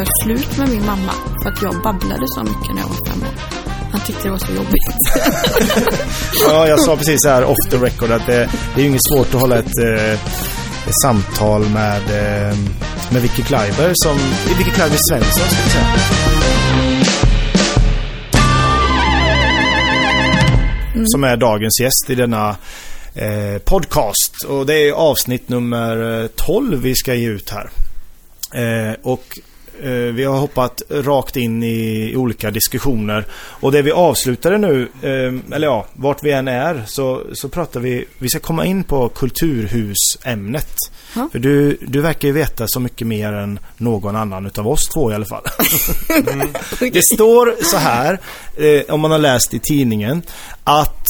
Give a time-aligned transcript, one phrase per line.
[0.00, 1.12] göra slut med min mamma
[1.42, 3.34] för att jag babblade så mycket när jag var fem år.
[3.92, 4.82] Han tyckte det var så jobbigt.
[6.46, 9.34] Ja, jag sa precis här off the record att det, det är ju inget svårt
[9.34, 10.12] att hålla ett, eh,
[10.88, 12.56] ett samtal med, eh,
[13.12, 14.16] med Vicky Kleiber som...
[14.58, 15.86] Vicky Kleiber Svensson, ska vi säga.
[21.06, 22.56] Som är dagens gäst i denna
[23.14, 24.44] eh, podcast.
[24.48, 27.70] Och det är avsnitt nummer eh, 12 vi ska ge ut här.
[28.54, 29.44] Eh, och eh,
[29.88, 33.26] vi har hoppat rakt in i, olika diskussioner.
[33.32, 37.80] Och det vi avslutade nu, eh, eller ja, vart vi än är, så, så pratar
[37.80, 40.74] vi, vi ska komma in på kulturhusämnet.
[41.14, 41.28] Ja.
[41.32, 45.10] För du, du verkar ju veta så mycket mer än någon annan utav oss två
[45.10, 45.42] i alla fall.
[46.92, 48.18] Det står så här,
[48.56, 50.22] eh, om man har läst i tidningen,
[50.64, 51.06] att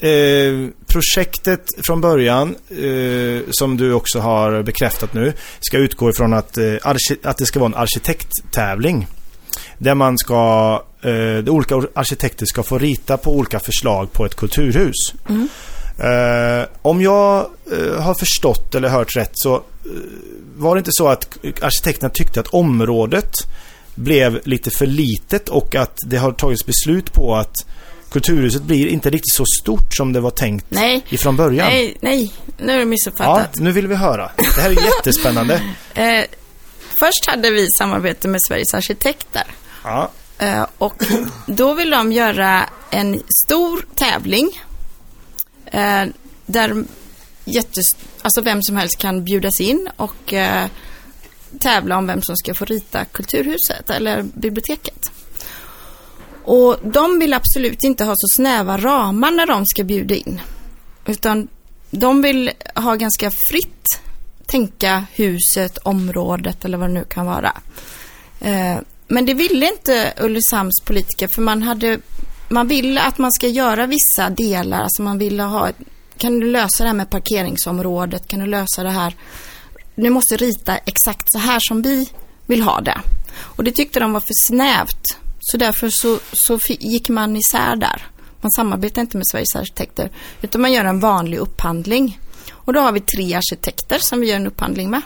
[0.00, 6.58] eh, projektet från början, eh, som du också har bekräftat nu, ska utgå ifrån att,
[6.58, 6.74] eh,
[7.22, 9.06] att det ska vara en arkitekttävling.
[9.78, 14.34] Där man ska, eh, de olika arkitekter ska få rita på olika förslag på ett
[14.34, 15.14] kulturhus.
[15.98, 19.62] Eh, om jag eh, har förstått eller hört rätt så
[20.56, 23.34] var det inte så att arkitekterna tyckte att området
[23.94, 27.66] blev lite för litet och att det har tagits beslut på att
[28.10, 31.04] kulturhuset blir inte riktigt så stort som det var tänkt Nej.
[31.08, 31.66] ifrån början.
[31.66, 33.56] Nej, nej, nu har du ja, missuppfattat.
[33.56, 34.30] nu vill vi höra.
[34.36, 35.62] Det här är jättespännande.
[35.94, 36.24] Eh,
[36.98, 39.44] först hade vi samarbete med Sveriges arkitekter.
[39.84, 41.04] Ja, Eh, och
[41.46, 44.60] då vill de göra en stor tävling
[45.66, 46.04] eh,
[46.46, 46.84] där
[47.44, 47.84] jättes,
[48.22, 50.66] alltså vem som helst kan bjudas in och eh,
[51.60, 55.10] tävla om vem som ska få rita kulturhuset eller biblioteket.
[56.48, 60.40] Och de vill absolut inte ha så snäva ramar när de ska bjuda in.
[61.06, 61.48] Utan
[61.90, 64.00] de vill ha ganska fritt
[64.46, 67.52] tänka huset, området eller vad det nu kan vara.
[68.40, 68.76] Eh,
[69.08, 71.98] men det ville inte Ulricehamns politiker för man hade
[72.48, 75.70] man vill att man ska göra vissa delar, alltså man ville ha
[76.18, 79.14] kan du lösa det här med parkeringsområdet, kan du lösa det här
[79.94, 82.08] du måste rita exakt så här som vi
[82.46, 83.00] vill ha det.
[83.38, 85.27] Och det tyckte de var för snävt.
[85.50, 88.06] Så därför så, så gick man isär där.
[88.40, 90.10] Man samarbetar inte med Sveriges arkitekter
[90.42, 92.20] utan man gör en vanlig upphandling.
[92.50, 95.02] Och då har vi tre arkitekter som vi gör en upphandling med.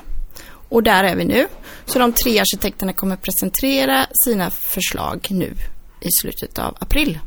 [0.68, 1.48] Och där är vi nu.
[1.86, 5.54] Så de tre arkitekterna kommer presentera sina förslag nu
[6.00, 7.18] i slutet av april.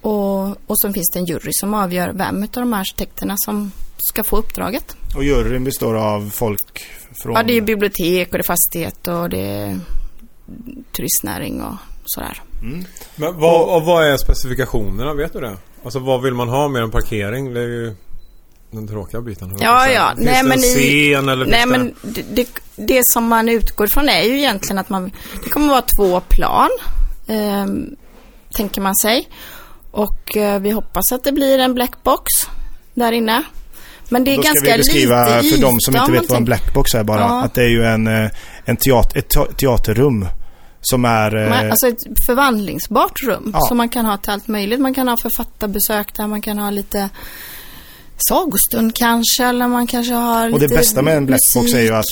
[0.00, 3.72] Och, och så finns det en jury som avgör vem av de här arkitekterna som
[3.96, 4.96] ska få uppdraget.
[5.16, 6.86] och juryn består av folk
[7.22, 7.34] från...
[7.34, 9.80] Ja, det är bibliotek och det är fastighet och det är
[10.92, 11.74] turistnäring och
[12.06, 12.42] sådär.
[13.16, 15.14] Men vad, och vad är specifikationerna?
[15.14, 15.56] Vet du det?
[15.84, 17.54] Alltså vad vill man ha med en parkering?
[17.54, 17.94] Det är ju
[18.70, 19.56] den tråkiga biten.
[19.60, 20.12] Ja, ja.
[20.16, 23.48] Finns Nej, det men en i- scen eller Nej, men det, det, det som man
[23.48, 25.10] utgår från är ju egentligen att man,
[25.44, 26.68] det kommer vara två plan,
[27.26, 27.66] eh,
[28.56, 29.28] tänker man sig.
[29.90, 32.22] Och eh, vi hoppas att det blir en blackbox
[32.94, 33.42] där inne.
[34.08, 36.38] Men det är Då ska ganska vi beskriva lite för de som inte vet vad
[36.38, 37.20] en blackbox är bara.
[37.20, 37.42] Ja.
[37.44, 38.30] Att det är ju en, eh,
[38.64, 40.26] en teater, ett te- teaterrum.
[40.80, 41.36] Som är...
[41.44, 43.60] eh, Man, alltså ett förvandlingsbart rum Ja.
[43.60, 44.80] som man kan ha till allt möjligt.
[44.80, 47.08] Man kan ha författarbesök där, man kan ha lite
[48.28, 51.94] sagostund kanske, eller man kanske har och det lite bästa med en blackbox är ju
[51.94, 52.04] att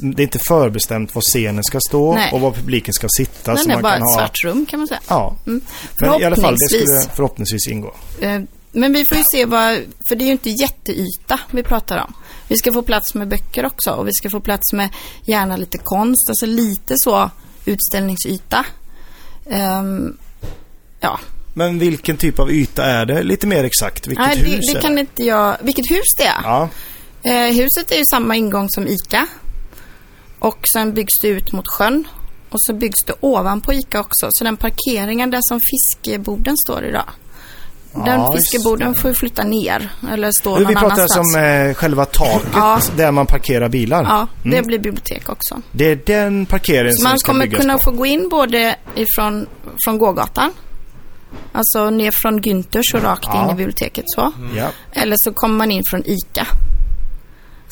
[0.00, 2.30] det är inte förbestämt var scenen ska stå Nej.
[2.32, 3.54] och var publiken ska sitta.
[3.54, 4.18] Den så är man bara kan ett ha...
[4.18, 5.00] svart rum kan man säga.
[5.08, 5.60] Ja, Mm.
[6.00, 7.02] men i alla fall det Förhoppningsvis.
[7.02, 7.94] skulle förhoppningsvis ingå.
[8.20, 8.40] Eh,
[8.72, 9.74] Men vi får ju se vad,
[10.08, 12.12] för det är ju inte jätteyta vi pratar om.
[12.48, 14.88] Vi ska få plats med böcker också och vi ska få plats med
[15.26, 17.30] gärna lite konst, alltså lite så
[17.66, 18.64] utställningsyta.
[19.50, 20.16] Ehm,
[21.00, 21.20] ja,
[21.54, 23.22] Men vilken typ av yta är det?
[23.22, 24.06] Lite mer exakt.
[24.06, 25.00] Vilket Nej, hus det, det är kan det?
[25.00, 25.56] inte jag...
[25.62, 26.40] Vilket hus det är?
[26.42, 26.68] Ja,
[27.22, 29.26] Eh, huset är ju samma ingång som ICA.
[30.38, 32.08] Och sen byggs det ut mot sjön.
[32.50, 34.28] Och så byggs det ovanpå ICA också.
[34.30, 37.08] Så den parkeringen där som fiskeboden står idag.
[38.04, 39.88] Den Ja, just fiskeboden får ju flytta ner.
[40.12, 41.16] Eller stå någon vi pratar annanstans.
[41.16, 42.80] alltså om eh, själva taket Ja.
[42.96, 44.02] där man parkerar bilar.
[44.04, 44.66] Ja, det Mm.
[44.66, 45.60] blir bibliotek också.
[45.72, 47.82] Det är den parkeringen som man ska kommer byggas kunna på.
[47.82, 49.46] få gå in både ifrån
[49.84, 50.50] från gågatan.
[51.52, 53.44] Alltså ner från Günthers och rakt Ja.
[53.44, 54.32] in i biblioteket så.
[54.56, 56.46] Ja, Eller så kommer man in från ICA.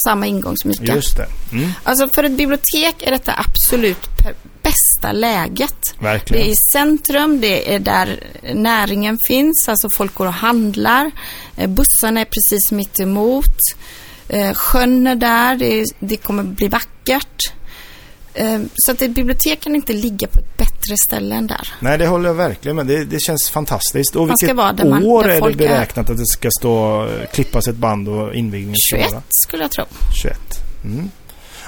[0.05, 0.95] Samma ingång som ICA.
[0.95, 1.27] just det.
[1.53, 4.09] Mm, Alltså för ett bibliotek är detta absolut
[5.05, 5.95] bästa läget.
[5.99, 6.47] Det verkligen.
[6.47, 8.21] är i centrum, det är där
[8.55, 11.11] näringen finns, alltså folk går och handlar.
[11.57, 13.57] Eh, Bussarna är precis mitt emot.
[14.29, 17.53] Eh, Sjön är där, det, är- det kommer bli vackert.
[18.35, 21.73] Eh, Så att ett bibliotek kan inte ligga på ett bättre ställe än där.
[21.81, 22.87] Nej, det håller jag verkligen med.
[22.87, 24.17] Det, det känns fantastiskt.
[24.17, 25.59] Och Man ska vilket vara där man- år är det folk är.
[25.59, 29.23] beräknat att det ska stå, klippas ett band och invigningen ska 21 vara?
[29.29, 29.85] skulle jag tro.
[30.23, 30.39] 21.
[30.85, 31.11] Mm.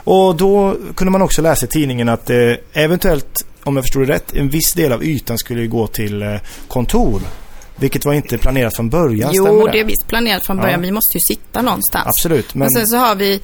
[0.07, 2.37] Och då kunde man också läsa i tidningen att eh,
[2.73, 6.35] eventuellt, om jag förstod det rätt, en viss del av ytan skulle gå till eh,
[6.69, 7.21] kontor.
[7.77, 10.81] Vilket var inte planerat från början, Jo, stämmer det är visst planerat från början.
[10.81, 10.87] Ja.
[10.87, 12.07] Vi måste ju sitta någonstans.
[12.07, 13.41] Absolut, men Men sen så har vi,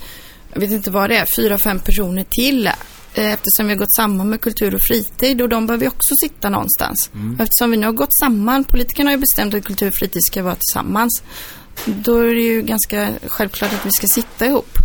[0.53, 2.67] jag vet inte vad det är, fyra, fem personer till.
[2.67, 2.73] eh,
[3.32, 7.11] Eftersom vi har gått samman med kultur och fritid och de behöver också sitta någonstans.
[7.14, 7.41] Mm.
[7.41, 10.43] Eftersom vi nu har gått samman, politikerna har ju bestämt att kultur och fritid ska
[10.43, 11.23] vara tillsammans.
[11.85, 14.79] Då är det ju ganska självklart att vi ska sitta ihop.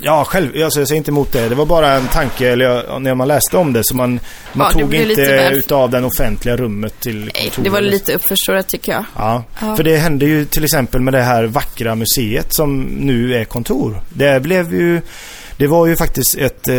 [0.00, 1.48] Ja, själv, alltså, jag säger inte emot det.
[1.48, 4.20] Det var bara en tanke eller jag, när man läste om det så man,
[4.52, 7.64] man Ja, det tog inte väl- utav den offentliga rummet till Nej, kontoret.
[7.64, 9.04] det var lite uppförstorat tycker jag.
[9.16, 9.76] Ja, Ja.
[9.76, 14.00] för det hände ju till exempel med det här vackra museet som nu är kontor.
[14.08, 15.00] Det blev ju
[15.56, 16.76] det var ju faktiskt ett, eh,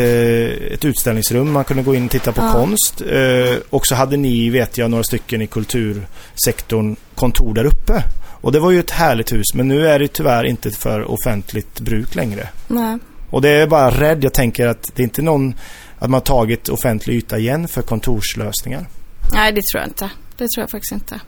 [0.73, 1.51] ett utställningsrum.
[1.51, 2.51] Man kunde gå in och titta på Ja.
[2.51, 3.01] konst.
[3.11, 8.03] Eh, och så hade ni, vet jag, några stycken i kultursektorn kontor där uppe.
[8.45, 9.53] Och det var ju ett härligt hus.
[9.53, 12.49] Men nu är det tyvärr inte för offentligt bruk längre.
[12.67, 12.97] Nej.
[13.29, 14.23] Och det är bara rädd.
[14.23, 15.55] Jag tänker att det är inte någon...
[15.99, 18.85] Att man har tagit offentlig yta igen för kontorslösningar.
[19.33, 20.09] Nej, det tror jag inte.
[20.37, 21.19] Det tror jag faktiskt inte.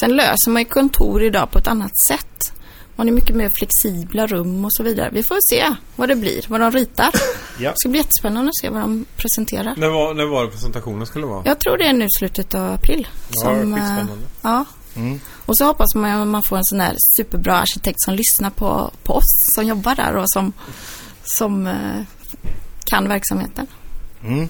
[0.00, 2.52] Sen löser man ju kontor idag på ett annat sätt.
[2.96, 5.10] Man är mycket mer flexibla rum och så vidare.
[5.12, 7.10] Vi får se vad det blir, vad de ritar.
[7.58, 7.70] Ja.
[7.70, 9.74] Det ska bli jättespännande att se vad de presenterar.
[9.76, 11.42] När var, när var det presentationen skulle vara?
[11.44, 13.08] Jag tror det är nu slutet av april.
[13.30, 14.26] Ja, eh, skitspännande.
[14.42, 14.64] ja.
[14.96, 15.20] Mm.
[15.46, 18.90] Och så hoppas man att man får en sån här superbra arkitekt som lyssnar på,
[19.02, 20.52] på oss som jobbar där och som,
[21.24, 22.02] som eh,
[22.84, 23.66] kan verksamheten.
[24.24, 24.48] Mm.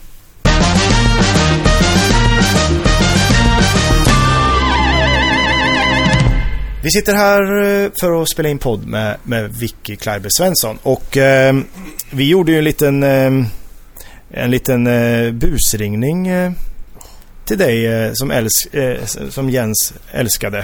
[6.82, 11.16] Vi sitter här eh, för att spela in podd med, med Vicky Kleiber Svensson och
[11.16, 11.54] eh,
[12.10, 13.46] vi gjorde ju en liten, eh,
[14.30, 16.52] en liten eh, busringning eh,
[17.46, 20.58] till dig eh, som, älsk, eh, som Jens älskade.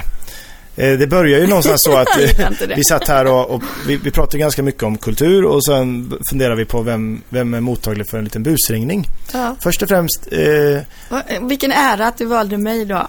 [0.75, 4.11] Eh, det börjar ju någonstans så att eh, vi satt här och, och vi, vi
[4.11, 8.17] pratade ganska mycket om kultur och sen funderar vi på vem, vem är mottaglig för
[8.17, 9.07] en liten busringning.
[9.33, 9.55] Ja.
[9.63, 13.07] Först och främst, eh, Va- Vilken ära att du valde mig då.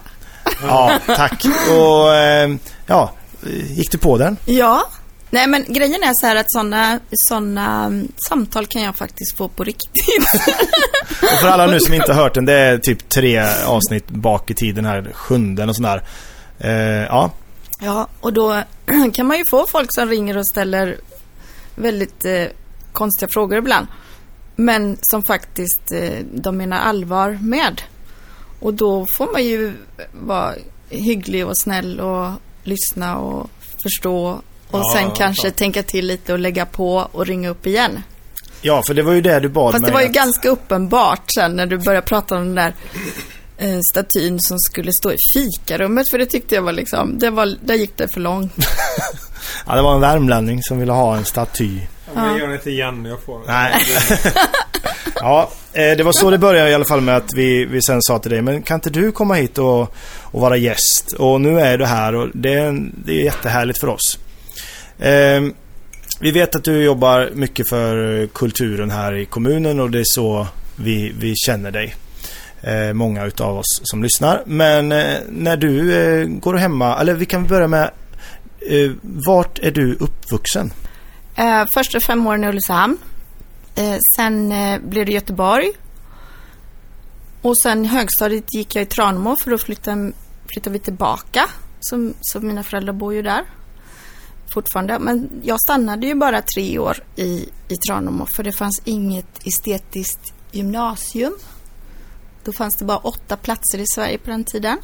[0.61, 1.43] ja tack.
[1.79, 2.49] Och eh,
[2.87, 3.11] ja,
[3.69, 4.37] gick du på den?
[4.45, 4.83] Ja.
[5.33, 9.47] Nej men grejen är så här att sådana såna, mm, samtal kan jag faktiskt få
[9.47, 10.23] på riktigt.
[11.21, 14.51] Och för alla nu som inte har hört den, det är typ tre avsnitt bak
[14.51, 16.03] i tiden här, sjunde och sådär.
[16.59, 16.71] Eh,
[17.03, 17.31] ja,
[17.79, 18.63] Ja, och då
[19.13, 20.97] kan man ju få folk som ringer och ställer
[21.75, 22.45] väldigt eh,
[22.91, 23.87] konstiga frågor ibland.
[24.55, 27.81] Men som faktiskt eh, de menar allvar med.
[28.59, 29.73] Och då får man ju
[30.11, 30.53] vara
[30.89, 32.31] hygglig och snäll och
[32.63, 33.49] lyssna och
[33.83, 34.41] förstå.
[34.73, 35.55] Och Ja, sen ja, kanske klart.
[35.55, 38.03] tänka till lite och lägga på och ringa upp igen.
[38.61, 40.49] ja, för det var ju det du bad Fast mig det var ju att- ganska
[40.49, 42.73] uppenbart sen när du började prata om den där
[43.57, 46.09] eh, statyn som skulle stå i fikarummet.
[46.11, 48.53] För det tyckte jag var liksom, det var, där gick det för långt.
[49.67, 51.79] Ja, det var en värmlänning som ville ha en staty.
[52.15, 53.41] Ja, men gör det inte igen, jag får...
[53.47, 53.73] Nej.
[55.15, 58.01] ja, eh, det var så det började i alla fall med att vi, vi sen
[58.01, 61.11] sa till dig, men kan inte du komma hit och, och vara gäst?
[61.19, 64.19] Och nu är du här och det är, det är jättehärligt för oss.
[64.99, 65.53] Ehm,
[66.19, 70.47] vi vet att du jobbar mycket för kulturen här i kommunen och det är så
[70.75, 71.95] vi, vi känner dig.
[72.61, 74.43] Eh, många utav oss som lyssnar.
[74.45, 77.91] Men eh, när du eh, går hemma, eller vi kan börja med
[78.69, 80.73] eh, vart är du uppvuxen?
[81.35, 82.97] Eh, första fem åren i Ulricehamn.
[83.75, 85.71] Eh, sen eh, blev det Göteborg.
[87.41, 90.11] Och sen högstadiet gick jag i Tranemo för då flyttade,
[90.47, 91.49] flyttade vi tillbaka.
[91.79, 93.43] Så, så mina föräldrar bor ju där
[94.53, 94.99] fortfarande.
[94.99, 97.23] Men jag stannade ju bara tre år i,
[97.67, 101.33] i Tranemo för det fanns inget estetiskt gymnasium.
[102.43, 104.77] Då fanns det bara åtta platser i Sverige på den tiden.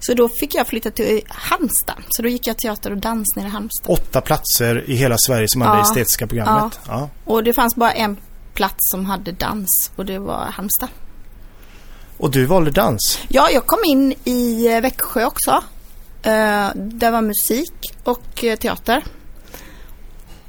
[0.00, 1.96] Så då fick jag flytta till Halmstad.
[2.10, 3.90] Så då gick jag teater och dans nere i Halmstad.
[3.92, 5.82] åtta platser i hela Sverige som hade Ja.
[5.82, 6.80] estetiska programmet.
[6.86, 7.08] Ja.
[7.24, 8.16] Och det fanns bara en
[8.54, 10.88] plats som hade dans och det var Halmstad.
[12.18, 13.18] Och du valde dans.
[13.28, 15.62] Ja, jag kom in i eh, Växjö också.
[16.24, 17.72] Eh, det var musik
[18.04, 19.04] och eh, teater.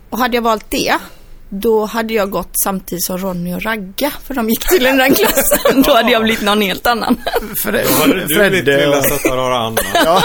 [0.10, 0.96] Och hade jag valt det,
[1.50, 5.15] då hade jag gått samtidigt som Ronny och Ragga, för de gick till den där
[5.15, 5.82] klassen.
[5.82, 7.22] då hade jag blivit någon helt annan.
[7.63, 7.86] Fred,
[8.27, 9.82] Du mitt lilla Satarara Anna.
[9.94, 10.22] Ja,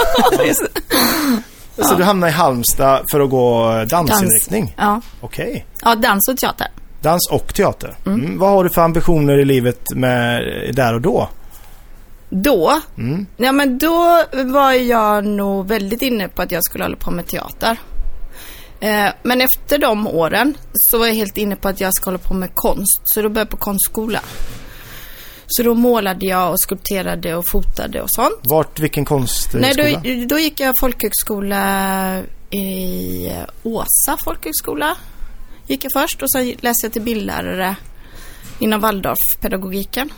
[1.83, 4.75] så du hamnade i Halmstad för att gå dansinriktning?
[4.77, 5.01] Ja.
[5.21, 5.65] Okej.
[5.83, 6.67] ja, dans och teater.
[7.01, 7.95] Dans och teater.
[8.05, 8.39] Mm.
[8.39, 10.41] Vad har du för ambitioner i livet med
[10.73, 11.29] där och då?
[12.33, 13.25] Då, Mm.
[13.37, 17.27] ja men då var jag nog väldigt inne på att jag skulle hålla på med
[17.27, 17.79] teater.
[18.79, 22.17] Eh, men efter de åren så var jag helt inne på att jag ska hålla
[22.17, 23.01] på med konst.
[23.03, 24.19] Så då började jag på konstskola.
[25.47, 28.39] Så då målade jag och skulpterade och fotade och sånt.
[28.43, 29.67] Vart, vilken konstskola?
[29.75, 33.31] Nej, då, då gick jag folkhögskola i
[33.63, 34.97] Åsa folkhögskola.
[35.67, 37.75] Gick jag först och sen läste jag till bildlärare
[38.59, 40.09] inom Waldorfpedagogiken.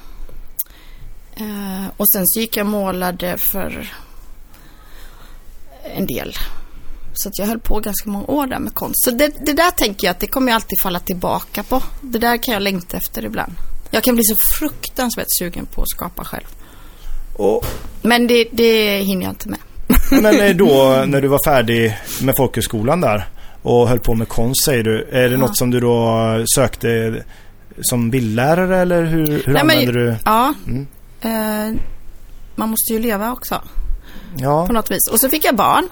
[1.36, 3.92] Eh, och sen så gick jag och målade för
[5.96, 6.34] en del.
[7.14, 9.04] Så att jag höll på ganska många år där med konst.
[9.04, 11.84] Så det, det där tänker jag att det kommer jag alltid falla tillbaka på.
[12.02, 13.54] Det där kan jag längta efter ibland.
[13.92, 16.44] Jag kan bli så fruktansvärt sugen på att skapa själv.
[17.38, 17.66] Och,
[18.02, 19.60] Men det, det hinner jag inte med.
[20.22, 23.28] men eh, då när du var färdig med folkhögskolan där
[23.62, 25.04] och höll på med konst säger du.
[25.12, 25.38] Är det Ja.
[25.38, 26.18] något som du då
[26.56, 27.24] sökte
[27.82, 30.16] som bildlärare eller hur, hur Nej, men- använder du?
[30.26, 30.54] Ja.
[30.68, 30.88] Mm.
[31.24, 31.76] Eh,
[32.56, 33.62] man måste ju leva också
[34.38, 34.68] Ja.
[34.68, 35.10] på något vis.
[35.12, 35.90] Och så fick jag barn.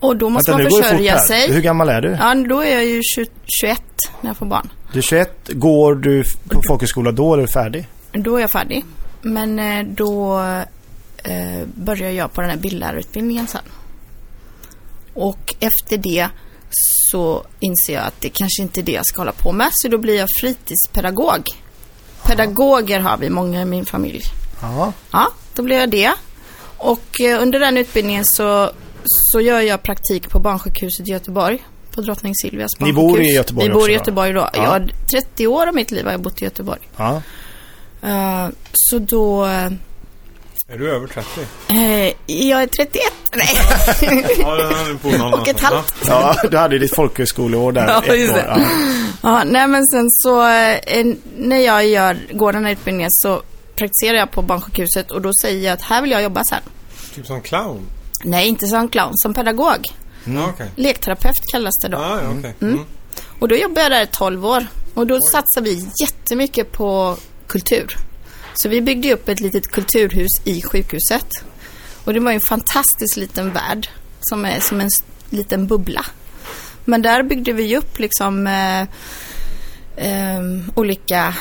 [0.00, 1.52] Och då måste Vänta, man försörja sig.
[1.52, 2.08] Hur gammal är du?
[2.20, 3.26] Ja, då är jag ju 20,
[3.60, 3.82] 21
[4.20, 4.70] när jag får barn.
[4.92, 5.48] Du är 21.
[5.52, 7.88] Går du på folkhögskola då eller är du färdig?
[8.12, 8.84] Då är jag färdig.
[9.22, 10.40] Men eh, då
[11.24, 13.62] eh, börjar jag på den här bildlärarutbildningen sen.
[15.14, 16.28] Och efter det
[17.10, 19.68] så inser jag att det kanske inte är det jag ska hålla på med.
[19.72, 21.48] Så då blir jag fritidspedagog.
[22.26, 24.22] Pedagoger har vi många i min familj.
[24.62, 24.92] Ja.
[25.10, 26.12] Ja, då blir jag det.
[26.78, 28.70] Och eh, under den utbildningen så,
[29.04, 31.62] så gör jag praktik på barnsjukhuset i Göteborg.
[31.94, 33.16] På Drottning Silvias Ni barnsjukhus.
[33.16, 33.94] bor i Göteborg Vi bor också i?
[33.94, 34.40] Göteborg då.
[34.40, 34.50] Ja.
[34.54, 36.80] Jag har 30 år av mitt liv har jag bott i Göteborg.
[36.96, 37.22] ja.
[38.02, 39.44] Eh, så då...
[40.68, 41.28] Är du över 30?
[41.68, 43.02] Eh, jag är 31.
[43.36, 43.48] Nej.
[44.40, 45.94] Ja, Och ett halvt.
[46.08, 48.02] Ja, du hade ditt folkhögskoleår där.
[48.06, 48.44] Ja, just det.
[48.48, 48.60] Ja.
[49.22, 51.06] ja, nej men sen så eh,
[51.38, 53.42] när jag gör, går den här utbildningen så
[53.82, 56.62] praktiserar jag på barnsjukhuset och då säger jag att här vill jag jobba sen.
[57.14, 57.86] Typ som clown?
[58.24, 59.88] Nej, inte som clown, som pedagog.
[60.24, 60.70] Ja, okej.
[60.76, 61.98] Lekterapeut kallas det då.
[61.98, 62.54] Ja, ja, okej.
[62.60, 62.80] Mm.
[63.38, 64.66] Och då jobbade jag där i 12 år.
[64.94, 67.96] Och då satsade vi jättemycket på kultur.
[68.54, 71.28] Så vi byggde upp ett litet kulturhus i sjukhuset.
[72.04, 73.88] Och det var en fantastisk liten värld.
[74.20, 74.90] Som är som en
[75.30, 76.06] liten bubbla.
[76.84, 78.82] Men där byggde vi upp liksom eh,
[79.96, 81.34] ehm, olika...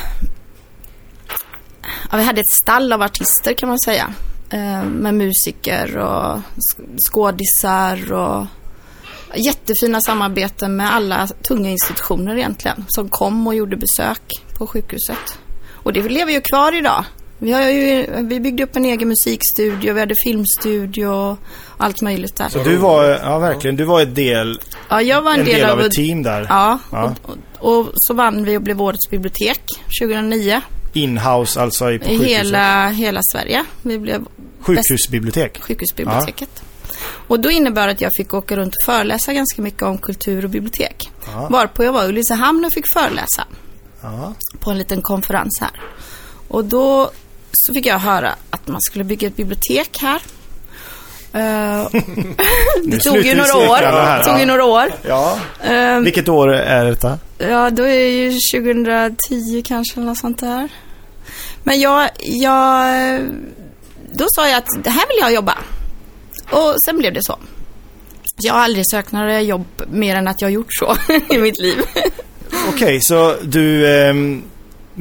[2.12, 4.14] Ja, vi hade ett stall av artister kan man säga.
[4.50, 8.46] Eh, med musiker och sk- skådisar och
[9.36, 12.86] jättefina samarbeten med alla tunga institutioner egentligen.
[12.88, 14.22] Som kom och gjorde besök
[14.58, 15.38] på sjukhuset.
[15.74, 17.04] Och det lever ju kvar idag.
[17.40, 21.38] Vi, har ju, vi byggde upp en egen musikstudio, vi hade filmstudio och
[21.78, 22.50] allt möjligt där.
[22.50, 25.64] Så du var, ja verkligen, du var ett del, Ja, jag var en, en del
[25.66, 26.46] av av ett team där.
[26.50, 27.16] Ja, Ja.
[27.24, 29.62] Och, och, och så vann vi och blev Årets bibliotek
[30.02, 30.62] 2009.
[30.94, 32.28] Inhouse alltså i, på sjukhuset.
[32.38, 33.66] hela, hela Sverige.
[33.82, 34.26] Vi blev
[34.60, 35.62] Sjukhusbibliotek.
[35.64, 36.64] sjukhusbiblioteket.
[37.28, 40.44] Och då innebär det att jag fick åka runt och föreläsa ganska mycket om kultur
[40.44, 41.10] och bibliotek.
[41.28, 41.48] Ja.
[41.52, 43.48] Varpå jag var i Ulricehamn och fick föreläsa
[44.02, 44.34] Ja.
[44.60, 45.72] på en liten konferens här.
[46.48, 47.12] Och då
[47.52, 50.22] så fick jag höra att man skulle bygga ett bibliotek här.
[51.34, 51.88] Eh,
[52.86, 53.76] det tog ju några år.
[53.76, 54.92] här, tog ju några år.
[55.08, 55.38] ja.
[55.64, 57.20] Eh, Vilket år är detta?
[57.38, 60.70] Ja, då är det ju 2010 kanske eller något sånt där.
[61.64, 63.20] Men jag, jag...
[64.14, 65.58] Då sa jag att det här vill jag jobba.
[66.52, 67.38] Och sen blev det så.
[68.42, 70.96] Jag har aldrig sökt några jobb mer än att jag har gjort så
[71.30, 71.78] i mitt liv.
[72.70, 73.86] Okej, så du...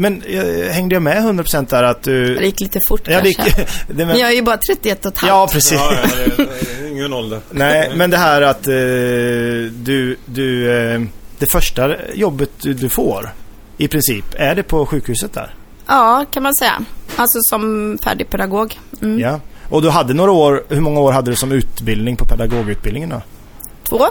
[0.01, 2.35] men eh, hängde jag med 100% där att du...
[2.35, 3.61] Det gick lite fort Ja, det, kanske.
[3.89, 5.29] det, Men men, jag är ju bara 31 och ett halvt.
[5.29, 5.73] ja, precis.
[5.73, 6.45] Ja, ja, det,
[6.79, 7.41] det är ingen ålder.
[7.51, 10.17] Nej, men det här att eh, du...
[10.27, 11.01] du eh,
[11.39, 13.31] det första jobbet du, du får,
[13.77, 15.55] i princip, är det på sjukhuset där?
[15.87, 16.85] Ja, kan man säga.
[17.17, 18.79] Alltså som färdig pedagog.
[19.03, 19.19] Mm.
[19.19, 19.41] Ja.
[19.69, 23.23] Och du hade några år, hur många år hade du som utbildning på pedagogutbildningen då?
[23.89, 24.07] Två?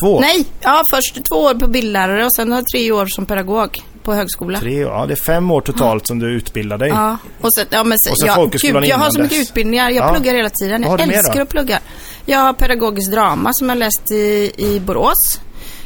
[0.00, 0.20] Två?
[0.20, 3.82] Nej, ja först två år på bildlärare och sen har jag tre år som pedagog
[4.04, 4.58] på högskola.
[4.60, 4.80] Tre?
[4.80, 6.88] Ja, det är fem år totalt som du utbildar dig.
[6.88, 9.38] Ja, och sen, ja, men sen, Och sen jag, folkhögskolan gud, jag har så mycket
[9.38, 9.48] dess.
[9.48, 9.90] utbildningar.
[9.90, 10.12] Jag Ja.
[10.14, 10.82] pluggar hela tiden.
[10.82, 11.42] Jag älskar då?
[11.42, 11.80] att plugga.
[12.26, 15.40] Jag har pedagogiskt drama som jag läst i, i Borås.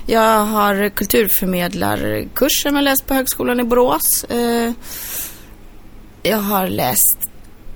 [0.07, 4.25] Jag har kulturförmedlarkurs som jag läst på högskolan i Borås.
[4.25, 4.73] Eh,
[6.23, 7.19] jag har läst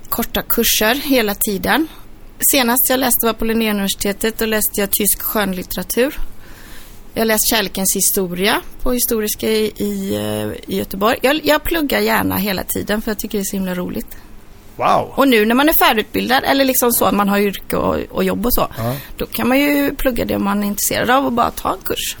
[0.09, 1.87] korta kurser hela tiden.
[2.51, 6.15] Senast jag läste var på Linnéuniversitetet och läste jag tysk skönlitteratur.
[7.13, 11.19] Jag har läst Kärlekens historia på Historiska i, i, eh, i Göteborg.
[11.21, 14.17] Jag, jag pluggar gärna hela tiden för jag tycker det är så himla roligt.
[14.75, 15.13] Wow!
[15.15, 18.45] Och nu när man är färdigutbildad eller liksom så, man har yrke och, och jobb
[18.45, 18.67] och så.
[18.77, 18.95] Ja.
[19.17, 22.17] Då kan man ju plugga det man är intresserad av och bara ta en kurs.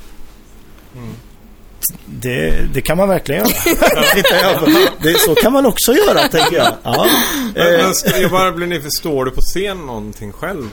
[2.05, 4.89] Det, det kan man verkligen göra.
[5.01, 6.73] Det, så kan man också göra, tänker jag.
[6.83, 7.07] Ja.
[7.55, 10.69] Men, Eh, men ska jag bara bli nyfiken, står du på scen någonting själv?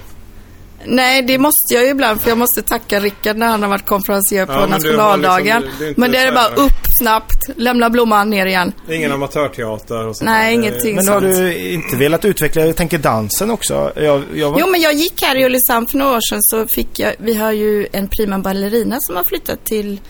[0.85, 3.87] Nej, det måste jag ju ibland för jag måste tacka Rickard när han har varit
[3.87, 5.61] konferencier på Ja, men har nationaldagen.
[5.63, 8.73] liksom- det är inte men det är bara upp snabbt, lämna blomman ner igen.
[8.91, 10.95] Ingen amatörteater och sånt Nej, ingenting.
[10.97, 11.37] men har sant.
[11.37, 13.93] du inte velat utveckla, jag tänker dansen också?
[13.97, 16.67] Jag, jag var, Jo, men jag gick här i Ulricehamn för några år sedan så
[16.75, 20.01] fick jag, vi har ju en prima ballerina som har flyttat till,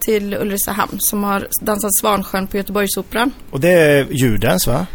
[0.00, 3.32] till Ulricehamn som har dansat Svansjön på Göteborgsoperan.
[3.50, 4.86] Och det är Judens va?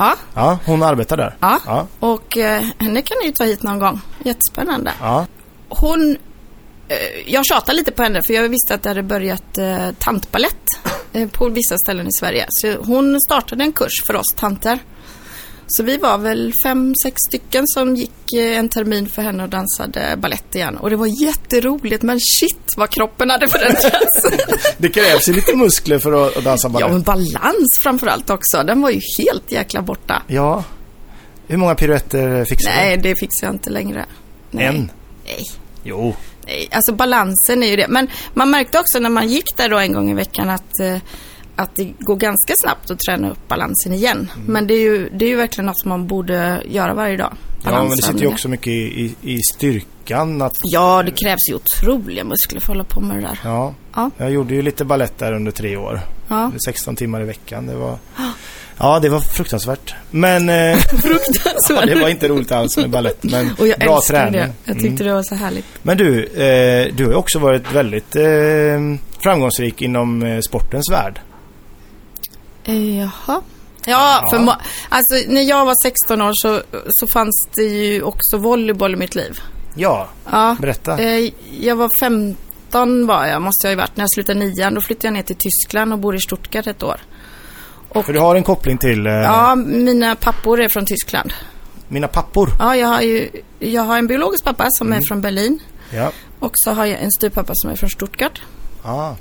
[0.00, 1.36] Ja, Ja, hon arbetar där.
[1.40, 1.60] ja.
[1.66, 4.00] Ja, och eh, henne kan ni ju ta hit någon gång.
[4.24, 4.92] Jättespännande.
[5.00, 5.26] ja.
[5.68, 6.16] Hon,
[6.88, 6.96] eh,
[7.32, 10.64] jag tjatade lite på henne för jag visste att det hade börjat eh, tantballett
[11.12, 12.46] eh, på vissa ställen i Sverige.
[12.48, 14.78] Så hon startade en kurs för oss tanter.
[15.72, 19.48] Så vi var väl fem, sex stycken som gick eh, en termin för henne och
[19.48, 20.76] dansade ballett igen.
[20.76, 24.26] Och det var jätteroligt men shit vad kroppen hade förändrats.
[24.78, 26.92] Det krävs ju lite muskler för att, dansa ja balett.
[26.92, 28.62] men balans framförallt också.
[28.62, 30.22] Den var ju helt jäkla borta.
[30.26, 30.64] Ja.
[31.46, 34.04] Hur många piruetter fixar Nej, det fixar jag inte längre.
[34.50, 34.56] du?
[34.58, 34.66] Nej.
[34.66, 34.90] En?
[35.24, 35.50] Nej.
[35.82, 36.14] Jo.
[36.46, 37.88] Nej, alltså balansen är ju det.
[37.88, 40.96] Men man märkte också när man gick där då en gång i veckan att, eh,
[41.62, 44.30] att det går ganska snabbt att träna upp balansen igen.
[44.36, 44.52] Mm.
[44.52, 47.32] Men det är, ju, det är ju verkligen något som man borde göra varje dag.
[47.64, 48.70] Ja, men det sitter ju också mycket i,
[49.22, 50.52] i, i styrkan att...
[50.64, 53.38] Ja, det krävs ju otroliga muskler för att hålla på med det där.
[53.44, 53.74] Ja.
[53.94, 54.10] Ja.
[54.16, 56.00] Jag gjorde ju lite ballett där under tre år.
[56.28, 56.52] Ja.
[56.64, 57.66] 16 timmar i veckan.
[57.66, 57.98] Det var...
[58.78, 59.94] Ja, det var fruktansvärt.
[60.10, 60.48] Men...
[60.48, 61.86] Eh, ja, Fruktansvärt.
[61.86, 63.22] det var inte roligt alls med ballett.
[63.22, 64.32] Men Och jag bra träning.
[64.32, 64.52] det.
[64.64, 65.06] Jag tyckte Mm.
[65.06, 65.66] det var så härligt.
[65.82, 68.22] Men du, eh, du har ju också varit väldigt eh,
[69.22, 71.20] framgångsrik inom eh, sportens värld.
[72.64, 73.40] Eh, Jaha.
[73.86, 74.42] Ja, för Ja.
[74.42, 78.96] mo- alltså när jag var 16 år så, så fanns det ju också volleyboll i
[78.96, 79.40] mitt liv.
[79.74, 80.56] Ja, Ja.
[80.60, 80.98] berätta.
[80.98, 84.74] Eh, Jag var 15 var jag, måste jag ju varit, när jag slutade nian.
[84.74, 87.00] Då flyttade jag ner till Tyskland och bor i Stuttgart ett år.
[87.88, 91.32] Och, För du har en koppling till eh, ja, mina pappor är från Tyskland.
[91.88, 92.48] mina pappor.
[92.58, 94.98] Ja, jag har ju jag har en biologisk pappa som Mm.
[94.98, 95.62] är från Berlin.
[95.94, 96.12] Ja.
[96.38, 98.40] Och så har jag en styvpappa som är från Stuttgart.
[98.82, 99.12] Ah.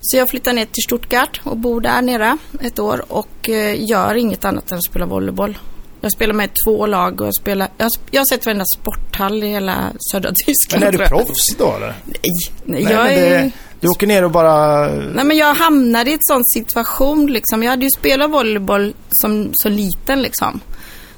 [0.00, 4.14] Så jag flyttar ner till Stuttgart och bor där nere ett år och eh, gör
[4.14, 5.58] inget annat än att spela volleyboll.
[6.00, 7.68] Jag spelar med två lag och jag spelar...
[7.78, 10.84] Jag, jag har sett varenda sporthall i hela södra Tyskland.
[10.84, 11.94] Men är du proffs då eller?
[12.04, 12.20] Nej,
[12.64, 13.42] nej, Nej, jag är...
[13.42, 14.88] det, du åker ner och bara...
[14.88, 17.62] Nej men jag hamnade i ett sån situation liksom.
[17.62, 20.60] Jag hade ju spelat volleyboll som så liten liksom.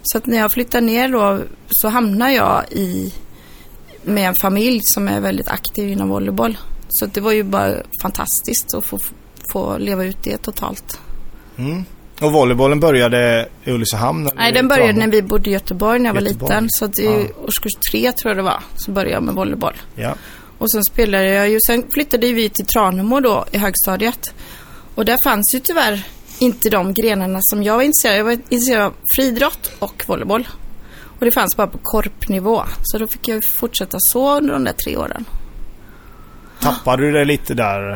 [0.03, 3.13] Så att när jag flyttade ner då så hamnade jag i
[4.03, 6.59] med en familj som är väldigt aktiv inom volleyboll.
[6.91, 8.99] Så det var ju bara fantastiskt att få,
[9.53, 11.01] få leva ut det totalt.
[11.59, 11.85] Mm.
[12.21, 14.31] Och volleybollen började i Ulricehamn?
[14.37, 16.49] Nej, den började när vi bodde i Göteborg när jag var Göteborg.
[16.55, 16.67] liten.
[16.71, 17.45] Så att i Ja.
[17.47, 19.75] årskurs tre tror jag det var, så började jag med volleyboll.
[19.95, 20.15] Ja.
[20.59, 24.35] Och sen spelade jag ju, sen flyttade vi till Tranemo då i högstadiet.
[24.95, 26.07] Och där fanns ju tyvärr
[26.39, 28.19] inte de grenarna som jag var intresserad av.
[28.19, 30.49] Jag var intresserad av friidrott och volleyboll.
[31.19, 32.63] Och det fanns bara på korpnivå.
[32.83, 35.25] Så då fick jag fortsätta så under de där tre åren.
[36.61, 37.93] Tappade du det lite där?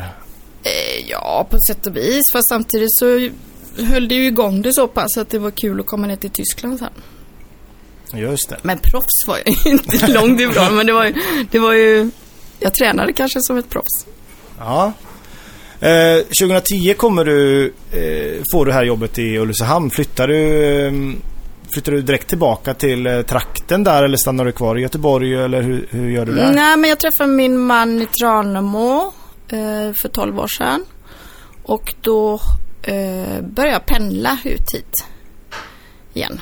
[0.63, 2.31] Eh, ja, på sätt och vis.
[2.33, 3.29] Fast samtidigt så
[3.83, 6.29] höll det ju igång det så pass att det var kul att komma ner till
[6.29, 6.89] Tyskland sen.
[8.13, 8.57] Just det.
[8.61, 10.75] Men proffs var jag inte långt ifrån.
[10.75, 11.13] Men det var ju,
[11.51, 12.09] det var ju...
[12.59, 14.05] Jag tränade kanske som ett proffs.
[14.59, 14.93] Ja.
[15.79, 19.89] Eh, 2010 kommer du, eh, får du här jobbet i Ulricehamn.
[19.89, 20.91] Flyttar du, eh,
[21.75, 25.61] flyttar du direkt tillbaka till eh, trakten där eller stannar du kvar i Göteborg eller
[25.61, 26.53] hur, hur gör du där?
[26.53, 29.13] Nej, men jag träffade min man i Tranemo
[29.47, 30.85] eh, för 12 år sedan.
[31.63, 32.39] Och då
[32.81, 35.05] eh, började jag pendla ut hit
[36.13, 36.41] igen.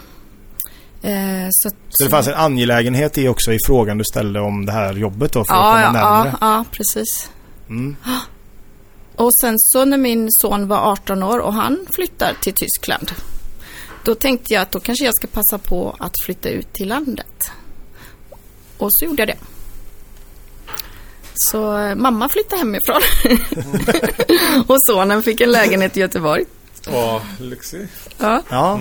[1.02, 4.72] Eh, så, Så det fanns en angelägenhet i också i frågan du ställde om det
[4.72, 6.36] här jobbet då för ja, att komma ja, närmare?
[6.42, 7.32] ja, ja, precis.
[7.70, 7.96] Mm.
[9.16, 13.12] Och sen så när min son var 18 år och han flyttar till Tyskland.
[14.04, 17.52] Då tänkte jag att då kanske jag ska passa på att flytta ut till landet.
[18.78, 19.38] Och så gjorde jag det.
[21.36, 23.02] Så eh, mamma flyttade hemifrån.
[24.68, 26.44] och sonen fick en lägenhet i Göteborg.
[26.92, 27.88] Ja, lyxig.
[28.18, 28.42] Ja.
[28.50, 28.80] Ja.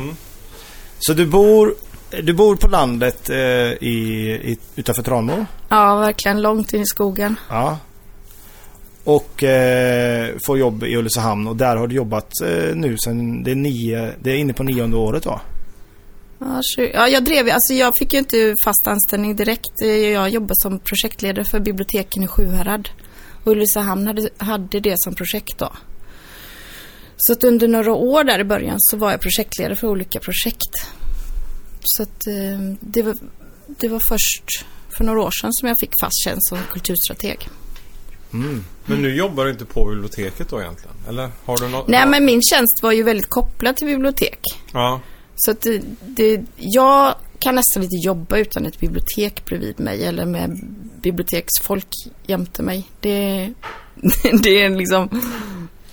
[0.99, 1.75] Så du bor,
[2.23, 5.47] du bor på landet eh, i, i, utanför Tranemo?
[5.69, 7.37] ja, verkligen långt in i skogen.
[7.49, 7.79] Ja.
[9.05, 13.51] Och eh, får jobb i Ulricehamn och där har du jobbat eh, nu sen det
[13.51, 15.41] är nio, det är inne på nionde året va?
[16.95, 19.83] Ja, jag drev ju- alltså jag fick ju inte fast anställning direkt.
[19.83, 22.88] Eh, jag jobbade som projektledare för biblioteken i Sjuhärad.
[23.45, 25.73] Och Ulricehamn hade, hade det som projekt då.
[27.17, 30.75] Så att under några år där i början så var jag projektledare för olika projekt.
[31.85, 33.17] Så att eh, det var,
[33.67, 34.65] det var först
[34.97, 37.49] för några år sedan som jag fick fast tjänst som kulturstrateg.
[38.33, 38.64] Mm.
[38.87, 40.97] Men nu jobbar du inte på biblioteket då egentligen?
[41.09, 41.88] Eller har du något?
[41.88, 44.38] Nej men min tjänst var ju väldigt kopplad till bibliotek.
[44.73, 45.01] Ja.
[45.37, 50.27] Så att det, det, jag kan nästan inte jobba utan ett bibliotek bredvid mig eller
[50.27, 50.61] med
[51.03, 51.88] biblioteksfolk
[52.27, 52.88] jämte mig.
[53.01, 53.53] Det,
[54.42, 55.09] det är liksom,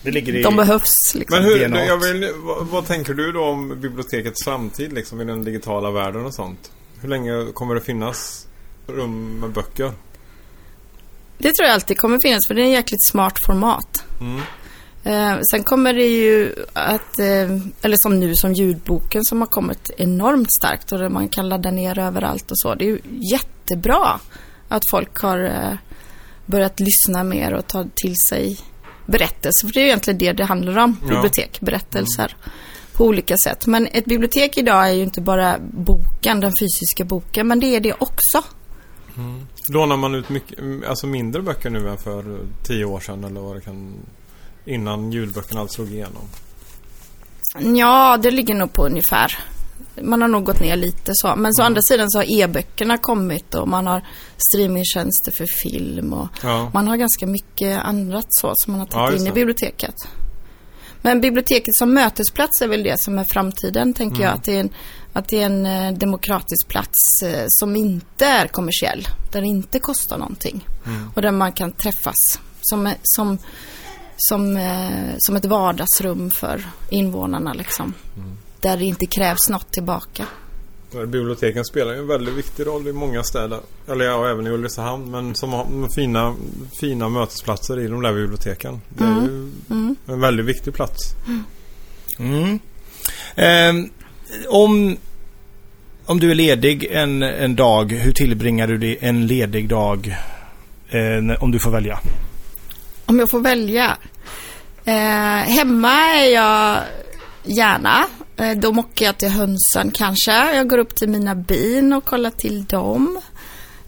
[0.04, 0.44] Det ligger i...
[0.44, 1.40] de behövs liksom.
[1.40, 5.44] Men hur, jag vill, vad, vad tänker du då om bibliotekets framtid liksom i den
[5.44, 6.72] digitala världen och sånt?
[7.02, 8.48] Hur länge kommer det finnas
[8.88, 9.92] rum med böcker?
[11.40, 14.04] Det tror jag alltid kommer finnas för det är en jäkligt smart format.
[14.22, 14.42] Mm.
[15.04, 19.92] Eh, sen kommer det ju att, eh, eller som nu som ljudboken som har kommit
[19.98, 22.76] enormt starkt och man kan ladda ner överallt och så.
[22.76, 23.00] Det är ju
[23.32, 24.20] jättebra
[24.68, 25.78] att folk har eh,
[26.46, 28.58] börjat lyssna mer och ta till sig
[29.06, 29.68] berättelser.
[29.68, 31.08] För det är ju egentligen det det handlar om, Ja.
[31.08, 32.36] bibliotek, berättelser
[32.94, 33.66] på olika sätt.
[33.66, 37.80] Men ett bibliotek idag är ju inte bara boken, den fysiska boken, men det är
[37.80, 38.44] det också.
[39.74, 43.56] Lånar man ut mycket, alltså mindre böcker nu än för tio år sedan eller vad
[43.56, 43.94] det kan...
[44.66, 46.22] Innan ljudböckerna alls slog igenom?
[47.78, 49.38] Ja, det ligger nog på ungefär.
[50.02, 51.36] Man har nog gått ner lite så.
[51.36, 56.14] Men så å andra sidan så har e-böckerna kommit och man har streamingtjänster för film
[56.14, 56.72] och Ja.
[56.74, 59.96] man har ganska mycket annat så som man har Ja, tagit just in i biblioteket.
[61.02, 64.26] Men biblioteket som mötesplats är väl det som är framtiden, tänker Mm.
[64.28, 64.34] jag.
[64.34, 64.70] Att det är en,
[65.14, 69.08] att det är en eh, demokratisk plats eh, som inte är kommersiell.
[69.32, 70.68] Där det inte kostar någonting.
[70.86, 71.12] Mm.
[71.16, 72.40] Och där man kan träffas.
[72.62, 73.38] Som, som,
[74.18, 77.94] som, eh, som ett vardagsrum för invånarna liksom.
[78.18, 78.38] Mm.
[78.62, 80.26] Där det inte krävs något tillbaka.
[80.92, 83.60] Biblioteken spelar ju en väldigt viktig roll i många städer.
[83.88, 85.12] Eller ja, även i Ulricehamn.
[85.12, 86.36] Men som har fina,
[86.80, 88.82] fina mötesplatser i de där biblioteken.
[88.90, 89.96] Det är ju Mm.
[90.08, 90.98] en väldigt viktig plats.
[92.20, 92.60] Mm.
[93.36, 93.90] Ehm,
[94.50, 94.98] om,
[96.06, 100.16] om du är ledig en, en dag, hur tillbringar du det- en ledig dag?
[100.90, 102.00] Eh, om du får välja.
[103.06, 103.98] Om jag får välja.
[104.86, 104.94] Eh,
[105.56, 106.80] hemma är jag
[107.44, 108.06] gärna.
[108.40, 110.56] Eh, då mockar jag till hönsen kanske.
[110.56, 113.22] Jag går upp till mina bin och kollar till dem.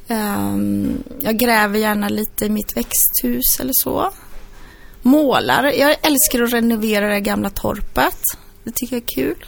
[0.08, 4.12] Ehm, jag gräver gärna lite i mitt växthus eller så.
[5.02, 5.64] Målar.
[5.64, 8.22] Jag älskar att renovera det gamla torpet.
[8.64, 9.46] Det tycker jag är kul.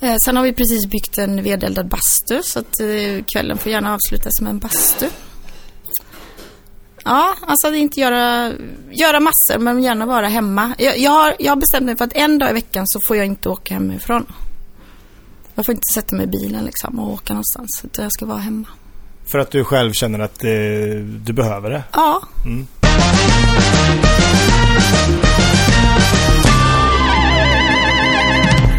[0.00, 3.94] Eh, sen har vi precis byggt en vedeldad bastu så att eh, kvällen får gärna
[3.94, 5.06] avslutas med en bastu.
[7.04, 8.52] Ja, alltså inte göra,
[8.90, 10.74] göra massor men gärna vara hemma.
[10.78, 13.16] Jag, jag, har, jag har bestämt mig för att en dag i veckan så får
[13.16, 14.26] jag inte åka hemifrån.
[15.54, 17.80] Jag får inte sätta mig i bilen liksom och åka någonstans.
[17.84, 18.66] Utan jag ska vara hemma.
[19.32, 20.50] För att du själv känner att eh,
[21.24, 21.82] du behöver det.
[21.92, 22.66] Ja, Mm.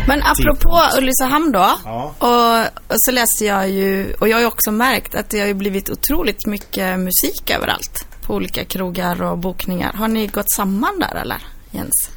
[0.07, 1.69] men apropå Ulricehamn då.
[1.85, 2.13] Ja.
[2.19, 2.59] Och,
[2.91, 5.53] och så läste jag ju, och jag har ju också märkt att det har ju
[5.53, 8.05] blivit otroligt mycket musik överallt.
[8.25, 9.93] På olika krogar och bokningar.
[9.93, 11.37] Har ni gått samman där eller
[11.71, 12.09] Jens?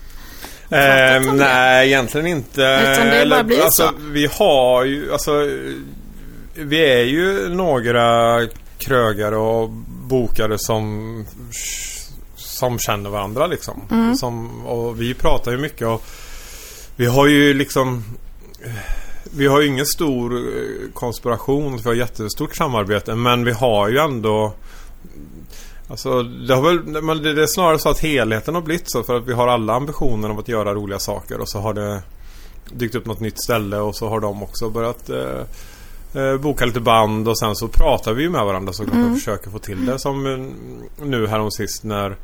[0.70, 1.32] Eh, det?
[1.32, 2.60] nej, egentligen inte.
[2.60, 3.94] Utan det bara blir alltså, så.
[3.98, 5.32] Vi har ju, alltså,
[6.54, 8.40] vi är ju några
[8.78, 9.70] krögare och
[10.08, 11.26] bokare som
[12.36, 13.82] som känner varandra liksom.
[13.90, 14.16] Mm.
[14.16, 16.04] Som, och vi pratar ju mycket och
[16.96, 18.04] vi har ju liksom
[19.36, 23.98] vi har ju ingen stor eh, konspiration, vi har jättestort samarbete men vi har ju
[23.98, 24.54] ändå
[25.88, 29.16] Alltså det har väl, men det är snarare så att helheten har blivit så för
[29.16, 32.02] att vi har alla ambitioner om att göra roliga saker och så har det
[32.70, 35.42] dykt upp något nytt ställe och så har de också börjat eh,
[36.22, 39.12] eh, boka lite band och sen så pratar vi ju med varandra så mm.
[39.12, 39.98] och försöker få till det.
[39.98, 42.16] Som eh, nu härom sist när,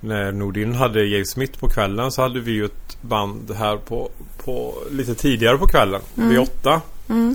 [0.00, 4.10] när Nordin hade Jay Smith på kvällen så hade vi ju ett band här på,
[4.44, 6.80] på lite tidigare på kvällen vid åtta.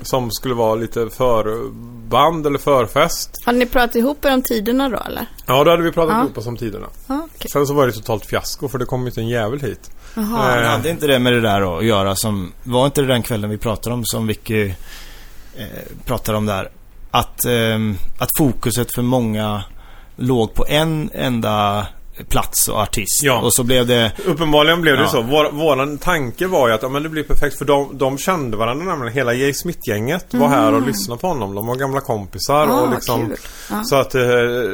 [0.04, 3.30] Som skulle vara lite förband eller förfest.
[3.46, 5.26] Har ni pratat ihop er om tiderna då eller?
[5.46, 6.24] Ja, då hade vi pratat Ja.
[6.24, 6.88] ihop oss om tiderna.
[7.08, 7.50] Ja, okej.
[7.52, 9.92] Sen så var det totalt fiasko för det kom inte en jävel hit.
[10.16, 10.62] Jaha.
[10.64, 12.52] Eh, Hade inte det med det där att göra som...
[12.64, 14.66] Var inte det den kvällen vi pratade om som Vicky
[15.58, 15.66] eh,
[16.06, 16.70] pratade om där?
[17.12, 17.78] Att, eh,
[18.18, 19.64] att fokuset för många
[20.16, 21.88] låg på en enda
[22.30, 23.24] plats och artist.
[23.24, 23.42] Ja.
[23.42, 24.12] Och så blev det...
[24.26, 25.08] Uppenbarligen blev det Ja.
[25.10, 25.22] så.
[25.22, 28.58] Vår, våran tanke var ju att ja, men det blir perfekt för de, de kände
[28.58, 29.14] varandra nämligen.
[29.14, 31.56] Hela Jay Smith-gänget var här och lyssnade på honom.
[31.56, 32.68] De var gamla kompisar.
[32.68, 33.36] Ah, och liksom.
[33.70, 33.84] Ja.
[33.84, 34.22] Så att, eh,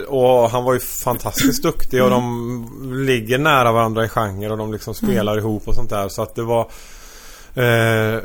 [0.07, 4.71] och han var ju fantastiskt duktig och de ligger nära varandra i genre och de
[4.73, 6.09] liksom spelar ihop och sånt där.
[6.09, 6.61] Så att det var
[7.55, 8.19] eh,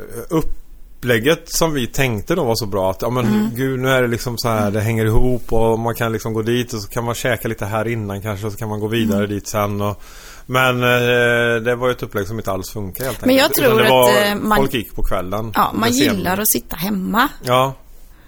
[1.03, 4.07] upplägget som vi tänkte då var så bra att ja men gud nu är det
[4.07, 7.03] liksom så här det hänger ihop och man kan liksom gå dit och så kan
[7.03, 10.01] man käka lite här innan kanske och så kan man gå vidare dit sen och
[10.45, 13.65] men eh, det var ju ett upplägg som inte alls funkar helt Men jag enkelt.
[13.67, 15.51] Tror det var, att, eh, man- Folk gick på kvällen.
[15.55, 17.73] Ja, man gillar att sitta hemma Ja.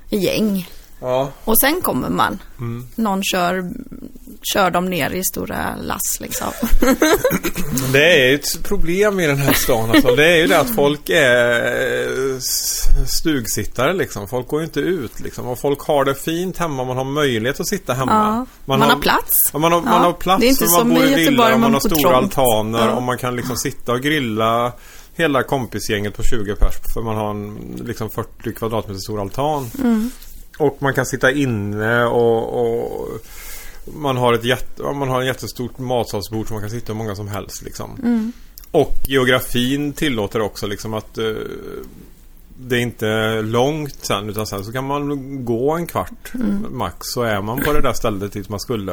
[0.10, 0.70] i gäng.
[1.00, 1.30] Ja.
[1.44, 2.40] Och sen kommer man.
[2.60, 2.88] Mm.
[2.96, 3.72] Någon kör,
[4.42, 6.48] kör dem ner i stora lass liksom.
[7.94, 10.16] Det är ett problem i den här stan alltså.
[10.16, 12.40] Det är ju det att folk är eh,
[13.08, 14.28] stugsittare liksom.
[14.28, 15.48] Folk går ju inte ut liksom.
[15.48, 16.84] Och folk har det fint hemma.
[16.84, 18.12] Man har möjlighet att sitta hemma.
[18.12, 19.38] Ja, man har plats.
[19.54, 21.44] Ja, man, har, man Ja, har plats det är inte man som bor i villa
[21.44, 22.16] och man man har stora trångt.
[22.16, 24.72] altaner och man kan liksom sitta och grilla
[25.16, 29.72] hela kompisgänget på 20 pers för man har en liksom 40 kvadratmeter stor altan.
[29.80, 30.12] Mm.
[30.58, 33.08] Och man kan sitta inne och, och
[33.86, 37.16] man har ett jätte, man har en jättestort matsalsbord som man kan sitta hur många
[37.16, 37.96] som helst liksom.
[38.04, 38.32] Mm.
[38.72, 41.26] Och geografin tillåter också liksom att eh,
[42.60, 46.66] det är inte långt sen utan sen så kan man gå en kvart Mm.
[46.78, 48.92] max så är man på det där stället dit man skulle.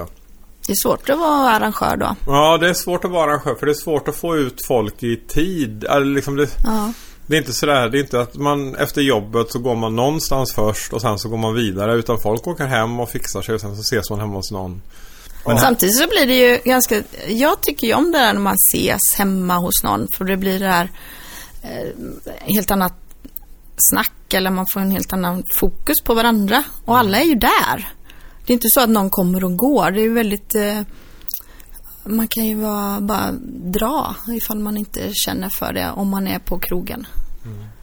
[0.66, 2.16] Det är svårt att vara arrangör då.
[2.27, 5.03] Ja, det är svårt att vara arrangör för det är svårt att få ut folk
[5.03, 5.85] i tid.
[5.85, 6.92] Eller liksom det, Ja.
[7.28, 10.52] Det är inte sådär, det är inte att man efter jobbet så går man någonstans
[10.54, 13.60] först och sen så går man vidare utan folk åker hem och fixar sig och
[13.60, 14.82] sen så ses man hemma hos någon.
[15.46, 18.56] Men- Samtidigt så blir det ju ganska, jag tycker ju om det där när man
[18.72, 20.90] ses hemma hos någon för det blir det här
[21.62, 21.88] eh,
[22.44, 22.94] helt annat
[23.76, 27.88] snack eller man får en helt annan fokus på varandra och alla är ju där.
[28.46, 30.80] Det är inte så att någon kommer och går, det är ju väldigt eh,
[32.09, 33.33] man kan ju vara, bara
[33.73, 37.07] dra ifall man inte känner för det om man är på krogen.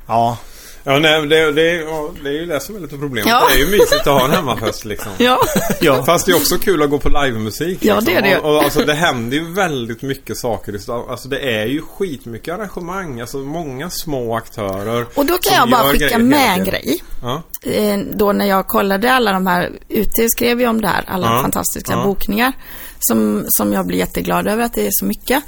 [0.08, 0.38] Ja,
[0.88, 3.30] Ja, nej, det, det, ja, det är ju det som är lite problemet.
[3.30, 3.48] Ja.
[3.50, 5.12] Det är ju mysigt att ha en hemmafest liksom.
[5.18, 5.40] Ja.
[5.82, 6.06] ja.
[6.06, 7.78] Fast det är också kul att gå på livemusik.
[7.82, 8.14] Ja, liksom.
[8.14, 8.38] det är det.
[8.38, 11.10] Och, och alltså, det händer ju väldigt mycket saker i stan.
[11.10, 13.22] Alltså det är ju skitmycket arrangemang.
[13.22, 15.06] Alltså många små aktörer.
[15.16, 17.04] Och då kan jag bara skicka med en grej.
[17.22, 17.42] Ja.
[17.64, 21.28] eh, då när jag kollade alla de här, UT skrev ju om det här, alla
[21.28, 22.04] Ja, fantastiska ja.
[22.04, 22.54] bokningar.
[23.00, 25.44] Som, som jag blir jätteglad över att det är så mycket.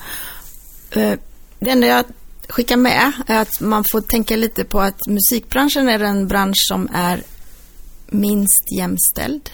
[0.92, 1.14] Eh,
[1.60, 2.06] det enda jag
[2.50, 6.90] skickar med är att man får tänka lite på att musikbranschen är den bransch som
[6.94, 7.22] är
[8.08, 9.50] minst jämställd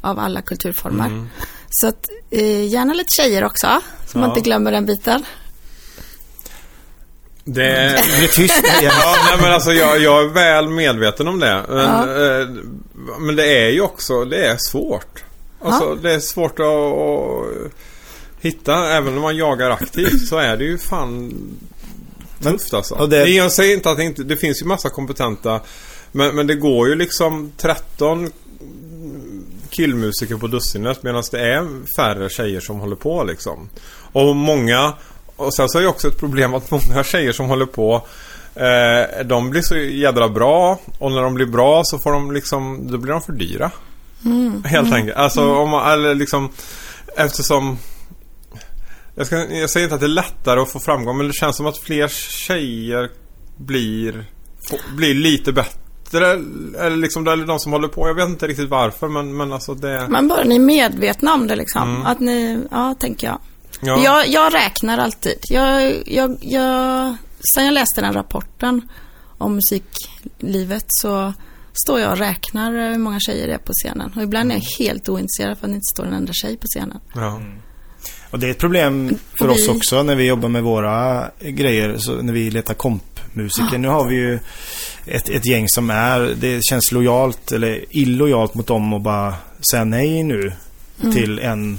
[0.00, 1.06] av alla kulturformer.
[1.06, 1.28] Mm.
[1.70, 4.34] Så att eh, gärna lite tjejer också, så man Ja.
[4.36, 5.24] inte glömmer den biten.
[7.44, 7.62] Det,
[8.12, 8.64] Det blir tyst.
[8.82, 11.64] Ja, nej, men alltså jag, jag är väl medveten om det.
[11.68, 12.40] Men, Ja.
[12.40, 12.48] eh,
[13.20, 15.24] men det är ju också, det är svårt.
[15.64, 17.72] Alltså det är svårt att, att
[18.40, 21.32] hitta, även om man jagar aktivt så är det ju fan
[22.42, 22.94] tufft alltså.
[22.94, 23.26] och det-.
[23.28, 25.60] Jag säger inte att det inte, det finns ju massa kompetenta
[26.12, 28.30] men, men det går ju liksom 13
[29.70, 33.68] killmusiker på dussinet medan det är färre tjejer som håller på liksom.
[34.12, 34.92] Och många
[35.36, 38.06] och sen så är det också ett problem att många tjejer som håller på
[38.54, 42.88] eh, De blir så jädra bra och när de blir bra så får de liksom
[42.90, 43.70] Då blir de för dyra.
[44.64, 45.16] Helt enkelt.
[45.16, 46.48] Alltså om man, eller liksom
[47.16, 47.78] Eftersom
[49.14, 51.56] jag, ska, jag säger inte att det är lättare att få framgång men det känns
[51.56, 53.10] som att fler tjejer
[53.56, 54.26] blir
[54.68, 56.30] få, Blir lite bättre
[56.78, 59.74] Eller liksom eller de som håller på Jag vet inte riktigt varför men, men alltså
[59.74, 61.82] det Men bara ni är medvetna om det liksom.
[61.82, 62.06] Mm.
[62.06, 63.38] Att ni, ja tänker jag.
[63.80, 64.04] ja.
[64.04, 65.38] Jag, jag räknar alltid.
[65.48, 67.16] Jag, jag, jag,
[67.54, 68.88] sen jag läste den rapporten
[69.38, 71.32] om musiklivet så
[71.84, 74.12] står jag och räknar hur många tjejer det är på scenen.
[74.16, 76.66] Och ibland är jag helt ointresserad för att det inte står en enda tjej på
[76.66, 77.00] scenen.
[77.14, 77.40] ja.
[78.32, 81.30] Och det är ett problem för Och oss vi- också när vi jobbar med våra
[81.40, 81.96] grejer.
[81.98, 83.78] Så när vi letar kompmusiker.
[83.78, 84.38] Nu har vi ju
[85.06, 89.34] ett, ett gäng som är, det känns lojalt eller illojalt mot dem och bara
[89.70, 90.52] säga nej nu
[91.12, 91.78] till en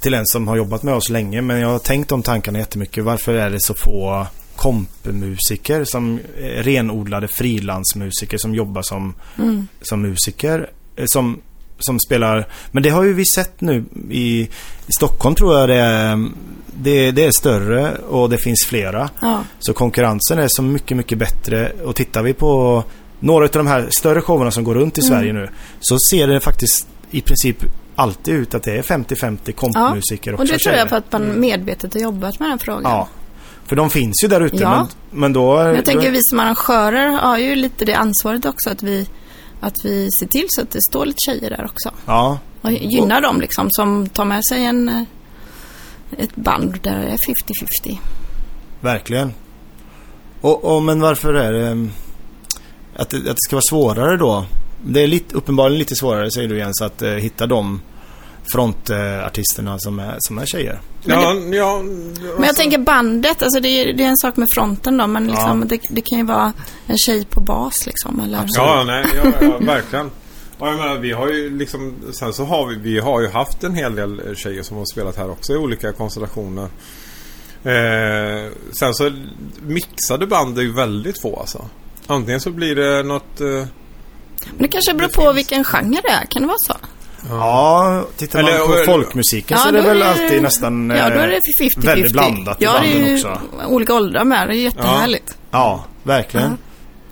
[0.00, 1.42] till en som har jobbat med oss länge.
[1.42, 3.04] Men jag har tänkt de tankarna jättemycket.
[3.04, 4.26] Varför är det så få
[4.56, 9.68] kompmusiker som eh, renodlade frilansmusiker som jobbar som, Mm.
[9.82, 10.70] som musiker.
[10.96, 11.40] eh, Som,
[11.84, 12.48] som spelar...
[12.70, 14.40] Men det har ju vi sett nu i,
[14.86, 16.28] i Stockholm tror jag det är,
[16.66, 19.10] det, det är större och det finns flera.
[19.20, 19.44] Ja.
[19.58, 21.72] Så konkurrensen är så mycket, mycket bättre.
[21.84, 22.84] Och tittar vi på
[23.20, 25.08] några av de här större showerna som går runt i Mm.
[25.08, 25.48] Sverige nu.
[25.80, 27.64] Så ser det faktiskt i princip
[27.94, 31.94] alltid ut att det är 50-50 kompmusiker Och det tror jag på att man medvetet
[31.94, 32.82] har jobbat med den frågan.
[32.92, 33.08] Ja.
[33.64, 34.56] För de finns ju där ute.
[34.56, 34.76] Ja.
[35.10, 35.56] Men, men då...
[35.56, 39.08] Men jag tänker då, vi som arrangörer har ju lite det ansvaret också att vi,
[39.62, 41.90] att vi ser till så att det står lite tjejer där också.
[42.06, 42.38] Ja.
[42.60, 45.02] Och gynnar dem liksom som tar med sig en, eh,
[46.18, 47.98] ett band där det är 50-50.
[48.80, 49.32] Verkligen.
[50.40, 51.90] Och, och, men varför är det mm,
[52.96, 53.16] att, det...
[53.16, 54.44] att det ska vara svårare då?
[54.84, 57.80] Det är lite, uppenbarligen lite svårare säger du Jens att eh, hitta de
[58.52, 60.80] frontartisterna som är, som är tjejer.
[61.04, 61.82] Ja, ja,
[62.38, 65.26] Men jag tänker bandet, alltså det är, det är en sak med fronten då, men
[65.26, 66.52] liksom, det, det kan ju vara
[66.86, 68.20] en tjej på bas liksom.
[68.20, 68.44] Eller?
[68.46, 70.10] Ja, nej, ja, ja, verkligen.
[70.58, 73.64] Och jag menar, vi har ju liksom, sen så har vi, vi har ju haft
[73.64, 76.68] en hel del tjejer som har spelat här också i olika konstellationer.
[77.64, 79.12] Eh, sen så
[79.62, 81.68] mixade band är ju väldigt få alltså.
[82.06, 83.40] Antingen så blir det något...
[83.40, 86.74] Eh, Men det kanske beror på vilken genre det är, kan det vara så?
[87.28, 91.28] Ja, tittar man på eller- folkmusiken så är det väl alltid nästan Ja, då är
[91.28, 91.86] eh, det 50-50.
[91.86, 93.40] väldigt blandat i Ja, är banden också.
[93.68, 94.48] olika åldrar med.
[94.48, 95.36] Det är jättehärligt.
[95.50, 96.58] Ja, verkligen.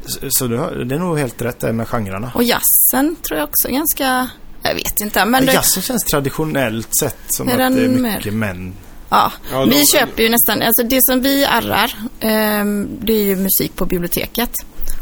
[0.07, 2.33] Så, så du har, det är nog helt rätt där med genrerna.
[2.35, 4.29] Och jazzen tror jag också är ganska...
[4.62, 5.46] Jag vet inte, men...
[5.46, 8.75] Det, jazzen känns traditionellt sett som Är att det är mer- mycket män.
[9.11, 9.33] ja.
[9.53, 10.62] Ja, vi köper ju nästan...
[10.62, 14.51] Alltså det som vi arrar, ehm, det är ju musik på biblioteket.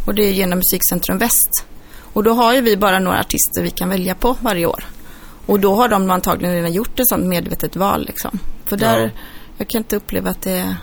[0.07, 1.65] Och det är genom Musikcentrum Väst.
[2.13, 4.85] Och då har ju vi bara några artister vi kan välja på varje år.
[5.49, 8.39] Och då har de antagligen redan gjort ett sånt medvetet val liksom.
[8.65, 9.11] För där, Ja.
[9.59, 10.77] jag kan inte uppleva att det är...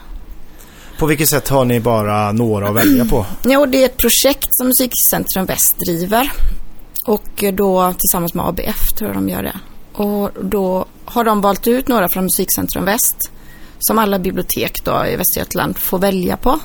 [1.00, 3.26] På vilket sätt har ni bara några att välja på?
[3.46, 6.32] Jo, det är ett projekt som Musikcentrum Väst driver.
[7.06, 9.56] Och då tillsammans med ABF tror jag de gör det.
[10.04, 13.32] Och då har de valt ut några från Musikcentrum Väst.
[13.80, 16.60] Som alla bibliotek då i Västergötland får välja på.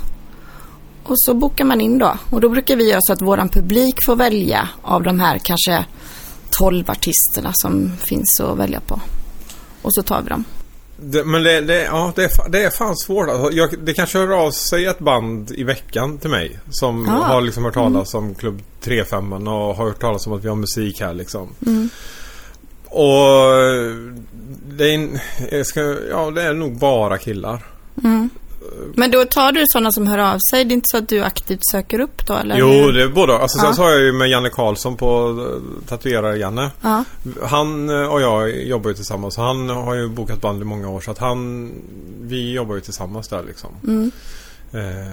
[1.02, 2.16] Och så bokar man in då.
[2.30, 5.84] Och då brukar vi göra så att våran publik får välja av de här kanske
[6.50, 9.00] 12 artisterna som finns att välja på.
[9.82, 10.44] Och så tar vi dem.
[11.02, 13.28] Det, men det, det, ja, det, är, det är fan svårt.
[13.28, 16.58] Alltså, jag, det kanske hör av sig ett band i veckan till mig.
[16.70, 17.12] Som Ah.
[17.12, 20.56] har liksom hört talas om Klubb 35 och har hört talas om att vi har
[20.56, 21.48] musik här liksom.
[22.84, 23.46] Och
[24.76, 27.64] det är, ska, ja, det är nog bara killar.
[28.94, 30.64] Men då tar du sådana som hör av sig.
[30.64, 32.34] Det är inte så att du aktivt söker upp då?
[32.34, 32.56] Eller?
[32.58, 33.38] Jo, det är både.
[33.38, 33.74] Alltså, sen Ja.
[33.74, 36.70] så har jag ju med Janne Karlsson på eh, Tatuerare-Janne.
[36.80, 37.04] Ja.
[37.42, 39.36] Han eh, och jag jobbar ju tillsammans.
[39.36, 41.00] Han har ju bokat band i många år.
[41.00, 41.70] Så att han...
[42.20, 43.70] Vi jobbar ju tillsammans där liksom.
[43.86, 44.10] Mm.
[44.72, 45.10] Eh,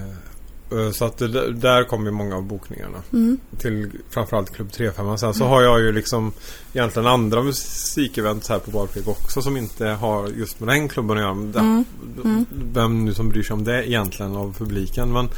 [0.78, 2.98] eh, så att det, där kommer ju många av bokningarna.
[3.12, 3.38] Mm.
[3.58, 5.18] Till framförallt Klubb 35.
[5.18, 6.32] Sen så har jag ju liksom
[6.72, 11.22] egentligen andra musikevent här på Barpig också som inte har just med den klubben att
[11.22, 11.60] göra.
[11.60, 11.84] Mm.
[12.24, 12.46] Mm.
[12.72, 15.12] Vem nu som bryr sig om det egentligen av publiken.
[15.12, 15.28] Men...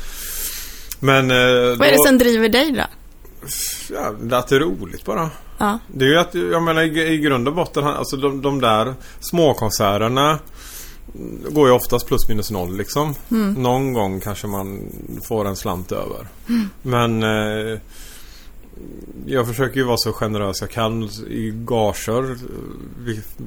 [1.01, 1.31] Men...
[1.31, 1.37] eh,
[1.79, 2.83] Vad är det då- som driver dig då?
[3.95, 5.31] Ja, att det är roligt bara.
[5.59, 5.79] Ja.
[5.95, 8.95] Det är ju att, jag menar i, i grund och botten, alltså de, de där
[9.21, 10.39] småkonserterna
[11.15, 13.15] mm, går ju oftast plus minus noll liksom.
[13.57, 14.81] Någon gång kanske man
[15.29, 16.29] får en slant över.
[16.83, 17.79] Men eh,
[19.27, 22.37] jag försöker ju vara så generös jag kan i gager.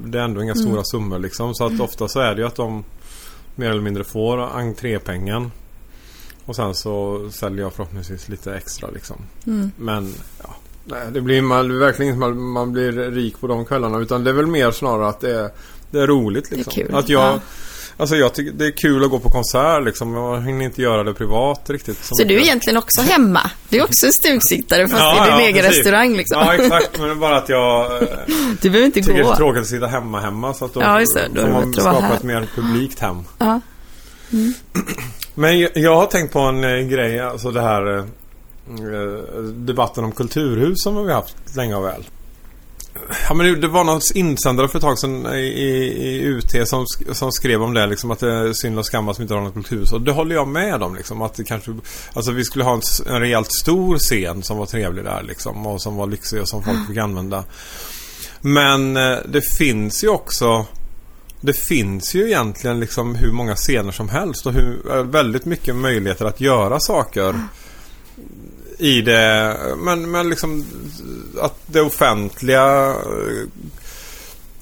[0.04, 1.54] Det är ändå inga stora summor liksom.
[1.54, 2.84] Så att ofta så är det ju att de
[3.54, 5.50] mer eller mindre får entrépengen.
[6.44, 9.16] Och sen så säljer jag förhoppningsvis lite extra liksom.
[9.46, 9.70] Mm.
[9.76, 10.56] Men ja,
[11.12, 13.98] det blir man, är verkligen inte man, man blir rik på de kvällarna.
[13.98, 15.50] Utan det är väl mer snarare att det är,
[15.90, 16.72] det är roligt liksom.
[16.76, 17.40] Det är kul, Att jag, ja.
[17.96, 20.14] Alltså jag tycker det är kul att gå på konsert liksom.
[20.14, 21.98] Jag hinner inte göra det privat riktigt.
[22.02, 23.50] Så du är egentligen också hemma?
[23.68, 25.78] Du är också stugsittare fast i din egen precis.
[25.78, 26.38] restaurang liksom?
[26.40, 27.90] Ja exakt, men det är bara att jag
[28.60, 29.36] Du behöver inte tycker det är gå.
[29.36, 30.54] tråkigt att sitta hemma hemma.
[30.54, 31.28] Så att då Ja, just det.
[31.34, 33.16] Då är får det man skapa ett mer publikt hem.
[33.38, 33.60] Ja.
[35.34, 38.04] Men jag, jag har tänkt på en eh, grej, alltså det här eh,
[38.68, 42.04] eh, debatten om kulturhus som vi har haft länge och väl.
[43.28, 45.68] Ja, men det, var någon insändare för ett tag sedan i, i,
[46.02, 49.18] i UT som, som skrev om det liksom att det är synd och skam att
[49.18, 49.92] vi inte har något kulturhus.
[49.92, 51.74] Och det håller jag med om liksom att det kanske
[52.12, 55.82] Alltså vi skulle ha en, en rejält stor scen som var trevlig där liksom och
[55.82, 57.44] som var lyxig och som folk fick använda.
[58.40, 60.66] Men eh, det finns ju också
[61.40, 65.76] det finns ju egentligen liksom hur många scener som helst och hur, eh, väldigt mycket
[65.76, 67.34] möjligheter att göra saker
[68.78, 69.56] i det.
[69.76, 70.64] Men, men liksom
[71.40, 73.48] att det offentliga eh,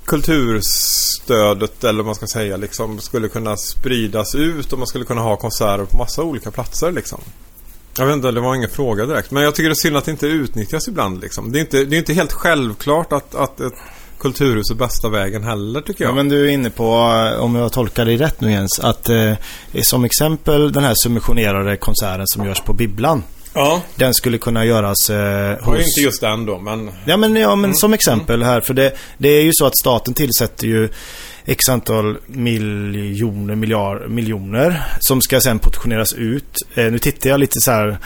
[0.05, 5.20] kulturstödet eller vad man ska säga liksom skulle kunna spridas ut och man skulle kunna
[5.20, 7.20] ha konserter på massa olika platser liksom.
[7.96, 9.31] Jag vet inte, det var ingen fråga direkt.
[9.31, 11.53] Men jag tycker det är synd att det inte utnyttjas ibland liksom.
[11.53, 13.75] Det är inte, det är inte helt självklart att, att ett
[14.18, 16.11] kulturhus är bästa vägen heller tycker jag.
[16.11, 19.09] Ja, men du är inne på, eh, om jag tolkar dig rätt nu Jens, att
[19.09, 19.33] eh,
[19.83, 23.22] som exempel den här subventionerade konserten som görs på Bibblan
[23.55, 23.83] ja.
[23.95, 25.87] Den skulle kunna göras eh, Och hos...
[25.87, 26.91] inte just den då, men...
[27.05, 30.15] Ja men, ja, men som exempel här, för det, det är ju så att staten
[30.15, 30.88] tillsätter ju
[31.45, 36.59] X antal miljoner, miljard, miljoner som ska sen portioneras ut.
[36.75, 37.99] Eh, nu tittar jag lite så här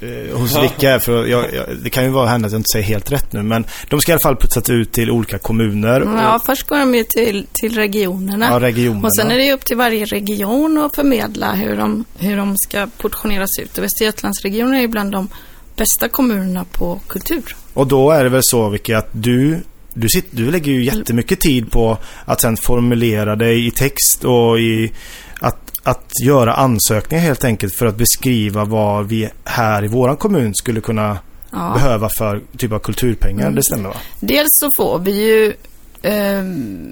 [0.00, 2.86] eh, hos vilka för jag, jag, det kan ju vara hända att jag inte säger
[2.86, 6.00] helt rätt nu, men de ska i alla fall putsas ut till olika kommuner.
[6.02, 8.46] och- Ja, först går de ju till, till regionerna.
[8.50, 9.06] ja, regionerna.
[9.06, 12.56] Och sen är det ju upp till varje region att förmedla hur de, hur de
[12.56, 13.78] ska portioneras ut.
[13.78, 15.28] Och Västergötlandsregionen är ju bland de
[15.76, 17.56] bästa kommunerna på kultur.
[17.74, 19.58] Och då är det väl så, Vicky, att du,
[19.94, 24.60] du, sitter, du lägger ju jättemycket tid på att sen formulera dig i text och
[24.60, 24.92] i
[25.40, 30.54] att, att göra ansökningar helt enkelt för att beskriva vad vi här i våran kommun
[30.54, 31.18] skulle kunna
[31.50, 31.72] Ja.
[31.74, 33.42] behöva för typ av kulturpengar.
[33.42, 33.54] Mm.
[33.54, 33.94] Det stämmer va?
[34.20, 35.54] Dels så får vi ju
[36.02, 36.42] eh,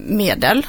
[0.07, 0.67] medel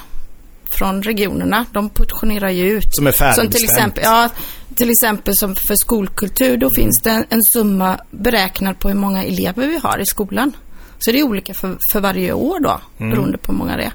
[0.69, 1.65] från regionerna.
[1.71, 2.84] De portionerar ju ut.
[2.91, 3.55] Som är Som färdigbestämt.
[3.55, 4.30] till exempel, ja,
[4.76, 9.23] till exempel som för skolkultur, då finns det en, en summa beräknad på hur många
[9.23, 10.55] elever vi har i skolan.
[10.99, 13.93] Så det är olika för, för varje år då, beroende på hur många det är.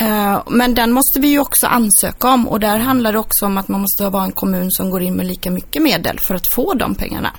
[0.00, 3.58] Eh, Men den måste vi ju också ansöka om och där handlar det också om
[3.58, 6.52] att man måste vara en kommun som går in med lika mycket medel för att
[6.54, 7.30] få de pengarna.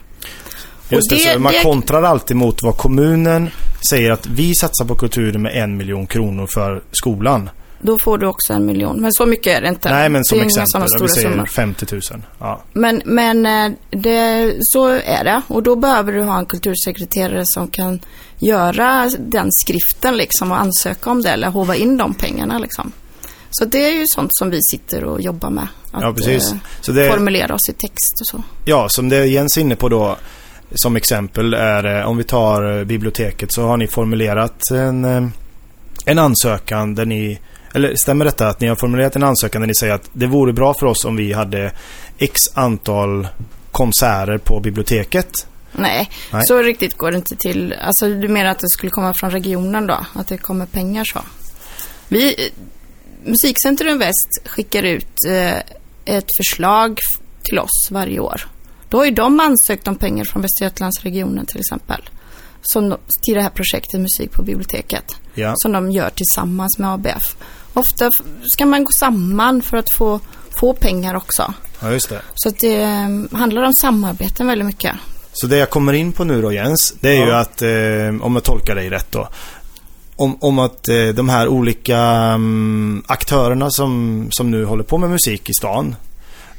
[0.90, 3.50] Just det, det- så man det- kontrar alltid mot vad kommunen
[3.90, 7.50] säger att vi satsar på kulturen med en miljon kronor för skolan.
[7.82, 9.02] Då får du också en miljon.
[9.02, 9.90] Men så mycket är det inte.
[9.90, 11.46] Nej, men som exempel, vi säger summor.
[11.46, 12.02] 50 000.
[12.40, 12.64] Ja.
[12.74, 15.42] Men, men eh, det, så är det.
[15.48, 18.00] Och då behöver du ha en kultursekreterare som kan
[18.40, 22.92] göra den skriften liksom och ansöka om det eller hova in de pengarna liksom.
[23.52, 25.68] Så det är ju sånt som vi sitter och jobbar med.
[25.92, 26.52] Att Ja, precis.
[26.52, 28.44] eh, Så det, formulera oss i text och så.
[28.66, 30.18] ja, som det Jens är inne på då,
[30.76, 35.32] som exempel är, eh, om vi tar biblioteket så har ni formulerat en,
[36.06, 37.40] en ansökan där ni,
[37.74, 40.54] eller stämmer detta att ni har formulerat en ansökan där ni säger att det vore
[40.54, 41.72] bra för oss om vi hade
[42.18, 43.28] x antal
[43.72, 45.48] konserter på biblioteket?
[45.72, 46.46] Nej, Nej.
[46.46, 47.76] så riktigt går det inte till.
[47.82, 50.06] Alltså du menar att det skulle komma från regionen då?
[50.14, 51.22] Att det kommer pengar så?
[52.08, 52.52] Vi,
[53.24, 55.58] Musikcentrum Väst skickar ut eh,
[56.06, 57.00] ett förslag
[57.44, 58.48] till oss varje år.
[58.90, 62.10] Då har ju de ansökt om pengar från Västra Götalandsregionen till exempel.
[62.62, 65.16] Som, till det här projektet Musik på biblioteket.
[65.34, 65.54] Ja.
[65.58, 67.36] Som de gör tillsammans med ABF.
[67.74, 68.12] Ofta
[68.44, 70.20] ska man gå samman för att få,
[70.60, 71.54] få pengar också.
[71.82, 72.22] Ja, just det.
[72.36, 74.96] Så att det eh, handlar om samarbeten väldigt mycket.
[75.34, 77.40] Så det jag kommer in på nu då Jens, det är ju Ja.
[77.40, 79.30] att, eh, om jag tolkar dig rätt då,
[80.16, 85.10] om, om att eh, de här olika mm, aktörerna som, som nu håller på med
[85.10, 85.96] musik i stan,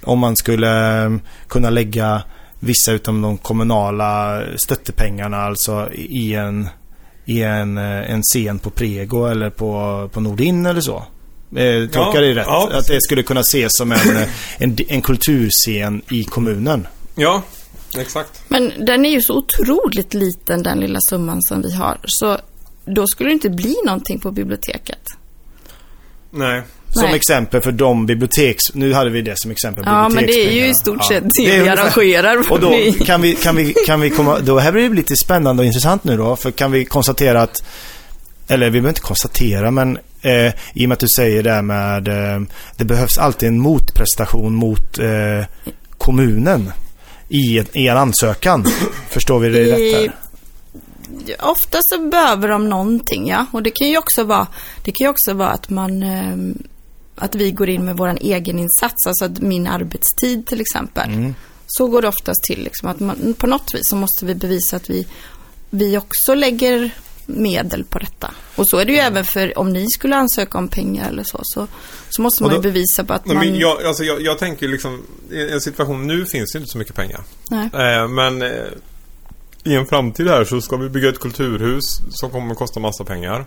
[0.04, 1.11] om man skulle eh,
[1.48, 2.22] kunna lägga
[2.61, 6.68] vissa utav de kommunala stöttepengarna alltså i en,
[7.25, 10.97] i en, eh, en scen på Prego eller på, på Nordin eller så.
[11.57, 12.47] Eh, tolkar Ja, det rätt?
[12.47, 16.87] ja, att det skulle kunna ses som en, eh, en, en kulturscen i kommunen.
[17.14, 17.43] Ja,
[17.99, 18.43] exakt.
[18.49, 22.01] Men den är ju så otroligt liten den lilla summan som vi har.
[22.07, 22.39] Så
[22.85, 25.01] då skulle det inte bli någonting på biblioteket.
[26.31, 26.62] Nej.
[26.93, 27.14] Som Nej.
[27.14, 28.74] exempel för de biblioteks...
[28.74, 29.84] Nu hade vi det som exempel.
[29.86, 31.09] Ja, men det är ju i stort Ja.
[31.09, 32.53] sett det Det vi arrangerar.
[32.53, 32.70] Och då
[33.07, 34.38] kan vi, kan vi, kan vi komma...
[34.38, 36.36] Då här blir det lite spännande och intressant nu då.
[36.36, 37.62] För kan vi konstatera att...
[38.49, 41.62] Eller vi behöver inte konstatera men eh, i och med att du säger det här
[41.62, 42.09] med...
[42.09, 42.41] Eh,
[42.76, 45.45] det behövs alltid en motprestation mot eh,
[45.99, 46.72] kommunen.
[47.28, 48.66] I, ett- I en ansökan.
[49.11, 49.61] Förstår vi det
[50.05, 50.11] rätt?
[51.41, 53.47] Ofta så behöver de någonting, ja.
[53.53, 54.47] Och det kan ju också vara,
[54.84, 56.59] det kan ju också vara att man ehm,
[57.21, 61.11] att vi går in med vår egen insats, alltså att min arbetstid till exempel.
[61.11, 61.35] Mm.
[61.66, 64.77] Så går det oftast till, liksom, att man, på något vis så måste vi bevisa
[64.77, 65.07] att vi,
[65.71, 66.91] vi också lägger
[67.27, 68.31] medel på detta.
[68.57, 71.41] Och så är det ju även för om ni skulle ansöka om pengar eller så,
[71.43, 71.66] så,
[72.11, 73.47] så måste man då- ju bevisa på att Nej, man...
[73.47, 76.79] men jag, alltså jag, jag tänker liksom, i en situation nu finns det inte så
[76.79, 77.21] mycket pengar.
[77.51, 77.71] Nej.
[77.73, 78.51] Eh, men eh,
[79.64, 83.05] i en framtid här så ska vi bygga ett kulturhus som kommer att kosta massa
[83.05, 83.47] pengar.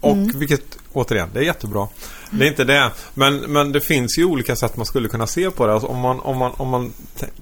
[0.00, 0.38] Och Mm.
[0.38, 1.88] vilket, återigen, det är jättebra.
[2.30, 2.90] Det är inte det.
[3.14, 5.72] Men, men det finns ju olika sätt man skulle kunna se på det.
[5.72, 6.92] Alltså om man, om man, om man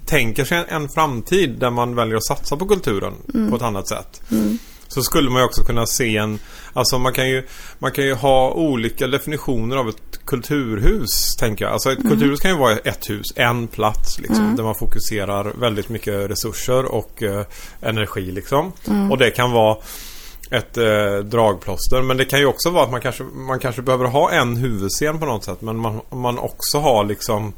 [0.07, 3.13] tänker sig en, en framtid där man väljer att satsa på kulturen
[3.51, 4.23] på ett annat sätt.
[4.31, 4.59] Mm.
[4.89, 6.39] Så skulle man ju också kunna se en...
[6.73, 7.47] Alltså man kan ju,
[7.79, 11.73] man kan ju ha olika definitioner av ett kulturhus, tänker jag.
[11.73, 14.57] Alltså ett kulturhus kan ju vara ett hus, en plats liksom.
[14.57, 17.47] Där man fokuserar väldigt mycket resurser och eh,
[17.81, 18.73] energi liksom.
[19.11, 19.77] Och det kan vara
[20.57, 22.03] ett eh, dragplåster.
[22.03, 25.19] Men det kan ju också vara att man kanske, man kanske behöver ha en huvudscen
[25.19, 25.61] på något sätt.
[25.61, 27.53] Men man, man också har liksom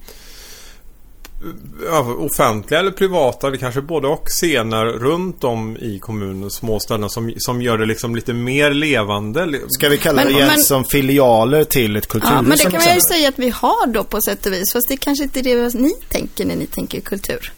[1.87, 7.11] ja, offentliga eller privata, det kanske både och scener runt om i kommunen, små ställen
[7.11, 9.61] som, som gör det liksom lite mer levande.
[9.69, 12.73] Ska vi kalla Men- det men- som filialer till ett kulturhus Ja, men det kan
[12.85, 14.73] man ju säga att vi har då på sätt och vis.
[14.73, 17.53] Fast det kanske inte är det ni tänker när ni tänker kultur.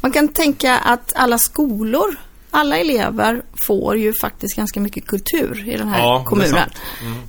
[0.00, 2.16] Man kan tänka att alla skolor,
[2.54, 6.50] alla elever får ju faktiskt ganska mycket kultur i den här Ja, det är kommunen.
[6.52, 6.72] sant.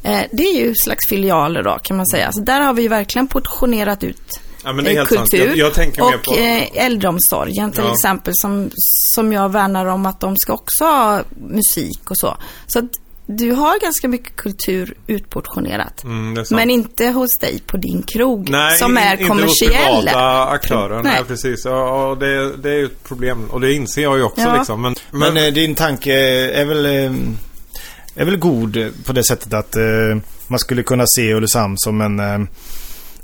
[0.03, 2.31] Eh, Det är ju slags filialer då kan man säga.
[2.31, 5.53] Så där har vi ju verkligen portionerat ut Ja, eh, kultur.
[5.55, 6.33] Jag, jag och på...
[6.35, 7.93] eh, äldreomsorgen till Ja.
[7.93, 8.69] exempel som,
[9.15, 12.37] som jag värnar om att de ska också ha musik och så.
[12.67, 12.87] Så
[13.27, 16.03] du har ganska mycket kultur utportionerat.
[16.03, 16.45] Mm.
[16.51, 19.93] Men inte hos dig på din krog Nej, som är inte kommersiell.
[19.95, 21.03] hos privata aktörer.
[21.03, 21.23] Nej, Nej.
[21.27, 21.65] precis.
[21.65, 23.45] Ja, och det, det är ju ett problem.
[23.49, 24.57] Och det inser jag ju också Ja.
[24.57, 24.81] liksom.
[24.81, 26.13] Men, Men eh, din tanke
[26.61, 27.13] är väl, eh,
[28.15, 29.83] är väl god på det sättet att eh,
[30.47, 32.47] man skulle kunna se Ulricehamn som en,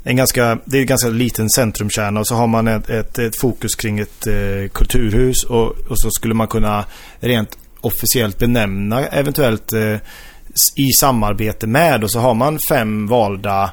[0.04, 3.40] en ganska, det är en ganska liten centrumkärna och så har man ett, ett, ett
[3.40, 6.84] fokus kring ett eh, kulturhus och, och så skulle man kunna
[7.20, 9.96] rent officiellt benämna eventuellt eh,
[10.76, 13.70] i samarbete med och så har man fem valda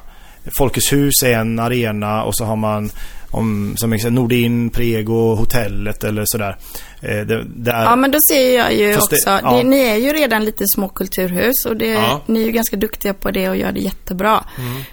[0.58, 2.90] Folkets hus är en arena och så har man
[3.30, 6.56] om, som exempel Nordin, Prego, hotellet eller sådär.
[7.00, 9.56] Eh, det, där, Ja, men då ser jag ju Fast det- också, ja.
[9.56, 12.20] det, ni är ju redan lite små kulturhus och det, Ja.
[12.26, 14.44] ni är ju ganska duktiga på det och gör det jättebra.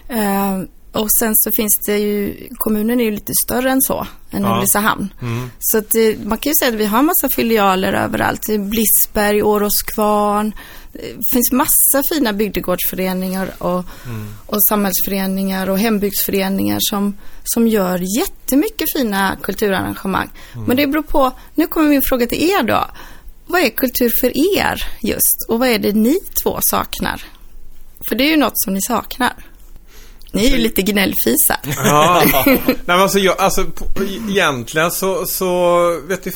[0.08, 0.58] Eh,
[0.92, 4.56] och sen så finns det ju, kommunen är ju lite större än så, än Ja.
[4.56, 5.14] Ulricehamn.
[5.22, 5.50] Mm.
[5.58, 8.48] Så att det, man kan ju säga att vi har massa filialer överallt.
[8.48, 10.52] I Blissberg, Århuskvarn,
[10.92, 13.84] Det finns massa fina bygdegårdsföreningar och,
[14.46, 20.30] och samhällsföreningar och hembygdsföreningar som, som gör jättemycket fina kulturarrangemang.
[20.66, 22.84] Men det beror på, nu kommer min fråga till er då.
[23.46, 25.46] Vad är kultur för er just?
[25.48, 27.24] Och vad är det ni två saknar?
[28.08, 29.34] För det är ju något som ni saknar.
[30.38, 31.56] Ni är ju lite gnällfisar.
[31.84, 32.22] Ja.
[32.46, 33.84] Nej, men alltså, jag, alltså på,
[34.28, 36.32] egentligen så, så vet du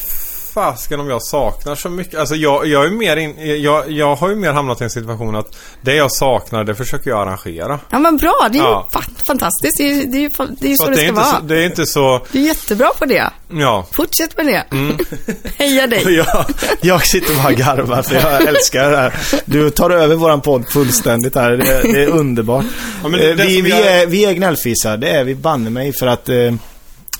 [0.54, 2.18] fasken om jag saknar så mycket.
[2.20, 5.36] Alltså jag, jag är mer in, jag, jag har ju mer hamnat i en situation
[5.36, 7.80] att det jag saknar det försöker jag arrangera.
[7.90, 8.88] Ja men bra, det är Ja.
[8.92, 9.78] ju fa- fantastiskt.
[9.78, 11.02] Det är ju det är ju fa- det är ju så, att det är ska
[11.08, 11.24] inte vara.
[11.40, 13.30] så, det är inte så, Du är jättebra på det.
[13.52, 13.86] ja.
[13.92, 14.64] Fortsätt med det.
[14.70, 14.98] Mm.
[15.58, 16.14] Heja dig.
[16.16, 16.44] Jag,
[16.80, 19.14] jag sitter bara och garvar för jag älskar det här.
[19.44, 21.50] Du tar över våran podd fullständigt här.
[21.50, 22.64] Det, är- det är underbart.
[23.02, 25.34] Ja, men det- Eh, det vi, vi, jag- är, vi är gnällfisar, det är vi
[25.34, 26.28] banne mig för att...
[26.28, 26.34] eh,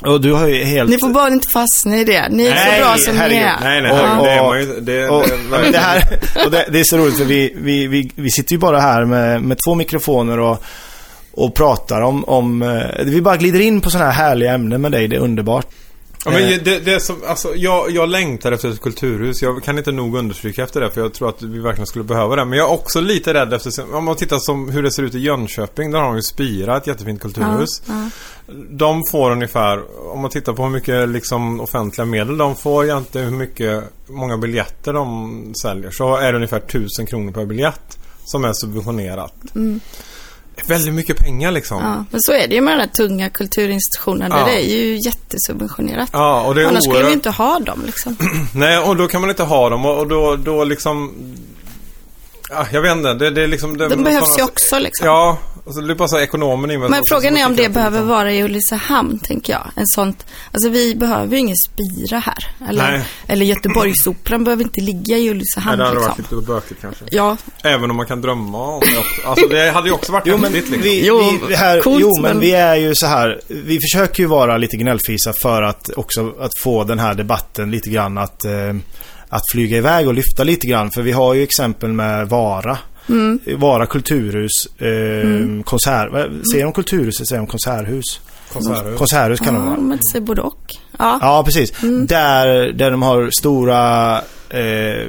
[0.07, 0.91] Och du har ju helt...
[0.91, 2.29] Ni får bara inte fastna i det.
[2.31, 3.57] Ni är Nej, så bra som ni är.
[3.63, 6.03] Nej, nej, Och- herregud, det är och- man ju, det, Och, det, det, här,
[6.45, 9.05] och det, det är så roligt för vi, vi, vi, vi sitter ju bara här
[9.05, 10.63] med, med två mikrofoner och,
[11.33, 12.63] och pratar om, om...
[12.63, 15.67] eh, Vi bara glider in på sådana här härliga ämnen med dig, det är underbart.
[16.25, 16.59] Ja, men Eh.
[16.63, 19.43] det, det som, alltså, jag, jag längtar efter ett kulturhus.
[19.43, 22.37] Jag kan inte nog understryka efter det för jag tror att vi verkligen skulle behöva
[22.37, 22.45] det.
[22.45, 25.15] Men jag är också lite rädd efter, om man tittar som hur det ser ut
[25.15, 25.91] i Jönköping.
[25.91, 27.83] Där har de ju Spira, ett jättefint kulturhus.
[27.87, 28.11] Ja,
[28.71, 33.21] De får ungefär, om man tittar på hur mycket liksom, offentliga medel de får jämte
[33.21, 35.91] hur mycket, många biljetter de säljer.
[35.91, 39.35] Så är det ungefär 1000 kronor per biljett som är subventionerat.
[39.55, 39.81] Är
[40.67, 41.83] Väldigt mycket pengar liksom.
[41.83, 44.39] Ja, men så är det ju med de här tunga kulturinstitutionerna.
[44.39, 44.47] Ja.
[44.47, 46.11] Det är ju jättesubventionerat.
[46.13, 48.17] Ja, och det är Annars skulle vi inte ha dem liksom.
[48.55, 51.15] Nej, och då kan man inte ha dem och, och då, då liksom...
[52.55, 53.15] Ja, jag vet inte.
[53.15, 53.77] Det, det är liksom...
[53.77, 55.07] Det, De behövs ju också liksom.
[55.07, 56.91] Ja, alltså, det är bara så här ekonomen i mig.
[56.91, 59.67] Men frågan är om det behöver liksom- vara i Ulricehamn, tänker jag.
[59.77, 62.69] En sånt, alltså vi behöver ju ingen spira här.
[62.69, 63.05] Eller, Nej.
[63.27, 66.15] eller Göteborgsoperan behöver inte ligga i Nej, Ulricehamn det hade liksom.
[66.19, 67.05] varit lite bökigt kanske.
[67.11, 69.29] Ja, Även om man kan drömma om det också.
[69.29, 70.83] Alltså det hade ju också varit Jo men, häftigt liksom.
[70.91, 73.41] vi, Jo, vi, här, coolt, jo, men men- vi är ju så här.
[73.49, 77.91] Vi försöker ju vara lite gnällfisar för att också att få den här debatten lite
[77.91, 78.53] grann att, eh,
[79.33, 80.91] att flyga iväg och lyfta lite grann.
[80.91, 82.79] För vi har ju exempel med Vara.
[83.09, 83.39] Mm.
[83.57, 86.09] Vara kulturhus, eh, konsert...
[86.13, 88.21] vad- Säger de kulturhus eller säger de konserthus?
[88.53, 88.99] Konserthus.
[88.99, 89.81] Konserthus kan ja de vara.
[89.81, 90.75] man säger både och.
[90.99, 91.19] Ja.
[91.23, 91.73] Ja, precis.
[92.09, 94.17] Där, där de har stora
[94.51, 95.07] eh,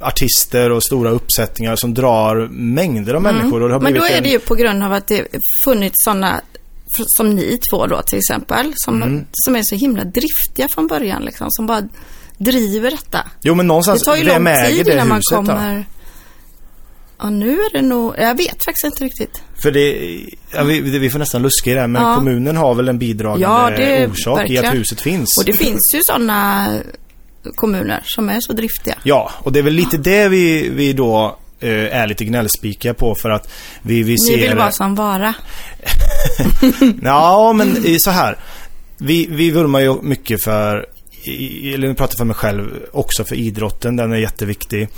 [0.00, 3.62] artister och stora uppsättningar som drar mängder av människor.
[3.62, 5.26] Och det har Men då är det ju på grund av att det
[5.64, 6.40] funnits sådana
[7.06, 8.72] som ni två då till exempel.
[8.76, 9.24] Som, Mm.
[9.32, 11.46] som är så himla driftiga från början liksom.
[11.50, 11.82] Som bara
[12.38, 13.18] driver detta.
[13.42, 15.36] Jo, men någonstans, Det tar ju vem lång äger tid det innan man huset då?
[15.36, 15.86] kommer...
[17.20, 18.14] Ja, nu är det nog...
[18.18, 19.42] Jag vet faktiskt inte riktigt.
[19.62, 20.18] För det,
[20.54, 22.14] ja, vi, vi får nästan luska i det här, men Ja.
[22.14, 24.64] kommunen har väl en bidragande Ja, det orsak i verkligen.
[24.66, 25.38] att huset finns.
[25.38, 26.68] Och det finns ju sådana
[27.54, 28.94] kommuner som är så driftiga.
[29.02, 31.70] Ja, och det är väl lite det vi, vi då eh,
[32.00, 34.36] är lite gnällspika på för att vi, vi ser...
[34.36, 35.34] Ni vill vara som Vara.
[37.02, 38.38] Ja, men i- så här.
[38.98, 40.97] Vi, vi vurmar ju mycket för, i-
[41.74, 43.96] eller nu pratar jag för mig själv, också för idrotten.
[43.96, 44.88] Den är jätteviktig.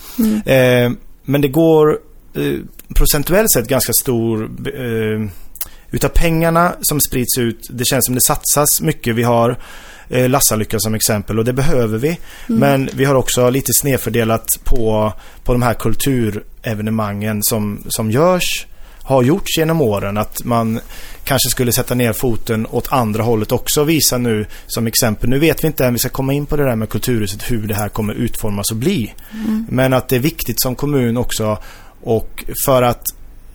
[0.47, 0.91] Eh,
[1.24, 1.99] men det går
[2.35, 2.59] eh,
[2.95, 4.51] procentuellt sett ganska stor...
[4.74, 5.31] Eh,
[5.93, 9.14] utav pengarna som sprids ut, det känns som det satsas mycket.
[9.14, 9.59] Vi har
[10.09, 12.18] eh, Lassalycka som exempel och det behöver vi.
[12.47, 15.12] Men vi har också lite snedfördelat på,
[15.45, 18.66] på de här kulturevenemangen som, som görs
[19.03, 20.16] har gjorts genom åren.
[20.16, 20.80] Att man
[21.24, 23.84] kanske skulle sätta ner foten åt andra hållet också.
[23.84, 25.30] Visa nu som exempel.
[25.30, 27.68] Nu vet vi inte än, vi ska komma in på det där med Kulturhuset, hur
[27.68, 29.14] det här kommer utformas och bli.
[29.68, 31.59] Men att det är viktigt som kommun också
[32.03, 33.05] och för att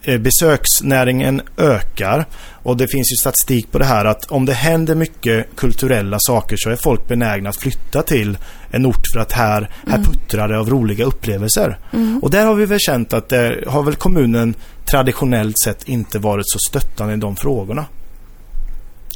[0.06, 2.26] besöksnäringen ökar
[2.64, 6.58] och det finns ju statistik på det här att om det händer mycket kulturella saker
[6.58, 8.38] så är folk benägna att flytta till
[8.72, 11.78] en ort för att här, här puttrar det av roliga upplevelser.
[12.22, 14.56] Och där har vi väl känt att det har väl kommunen
[14.92, 17.86] traditionellt sett inte varit så stöttande i de frågorna.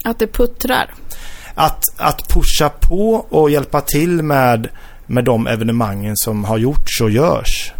[0.03, 0.93] Att det puttrar.
[1.55, 4.69] Att, att pusha på och hjälpa till med,
[5.05, 7.73] med de evenemangen som har gjorts och görs.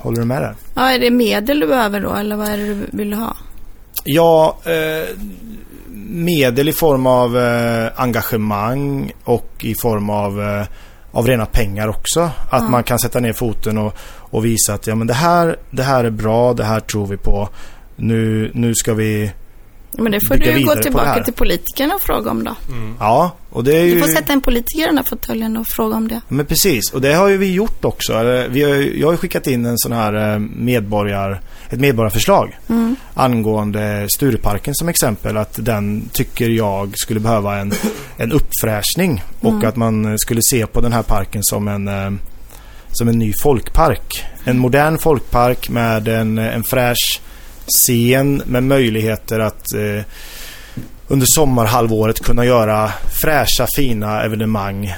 [0.00, 0.54] Håller du med där?
[0.74, 3.36] Ja, är det medel du behöver då eller vad är det du vill ha?
[4.04, 5.16] Ja, eh,
[6.08, 10.66] medel i form av eh, engagemang och i form av, eh,
[11.12, 12.30] av rena pengar också.
[12.50, 15.82] Att man kan sätta ner foten och, och visa att ja, men det, här, det
[15.82, 17.48] här är bra, det här tror vi på.
[17.96, 19.32] Nu, nu ska vi...
[19.98, 22.54] Men det får du gå tillbaka till politikerna och fråga om då.
[22.98, 23.94] Ja, och det är ju...
[23.94, 26.20] Du får sätta en politiker i den här fåtöljen och fråga om det.
[26.28, 28.12] Men precis, och det har ju vi gjort också.
[28.50, 31.40] Vi har, jag har ju skickat in en sån här eh, medborgar,
[31.70, 32.96] ett medborgarförslag Mm.
[33.14, 35.36] angående Stureparken som exempel.
[35.36, 37.72] Att den tycker jag skulle behöva en,
[38.16, 39.68] en uppfräschning och Mm.
[39.68, 42.10] att man skulle se på den här parken som en, eh,
[42.92, 44.24] som en ny folkpark.
[44.44, 47.20] En modern folkpark med en, en fräsch
[47.86, 50.04] scen med möjligheter att eh,
[51.10, 52.92] under sommarhalvåret kunna göra
[53.22, 54.94] fräscha fina evenemang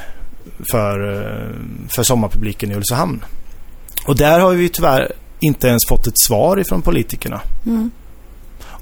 [0.71, 1.51] för, eh,
[1.89, 3.25] för sommarpubliken i Ulricehamn.
[4.07, 7.41] Och där har vi tyvärr inte ens fått ett svar ifrån politikerna.
[7.67, 7.91] Mm.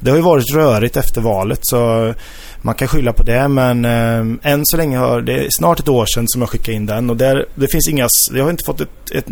[0.00, 2.14] Det har ju varit rörigt efter valet så
[2.62, 5.88] man kan skylla på det men eh, än så länge har det är snart ett
[5.88, 8.64] år sedan som jag skickade in den och där, det finns inga, jag har inte
[8.66, 9.26] fått ett, ett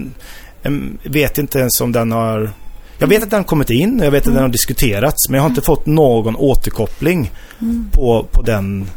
[0.63, 2.51] en, vet inte ens om den har
[2.99, 5.43] jag vet att den har kommit in, jag vet att den har diskuterats men jag
[5.43, 7.31] har inte fått någon återkoppling
[7.61, 7.91] Mm.
[7.93, 8.91] på, på den.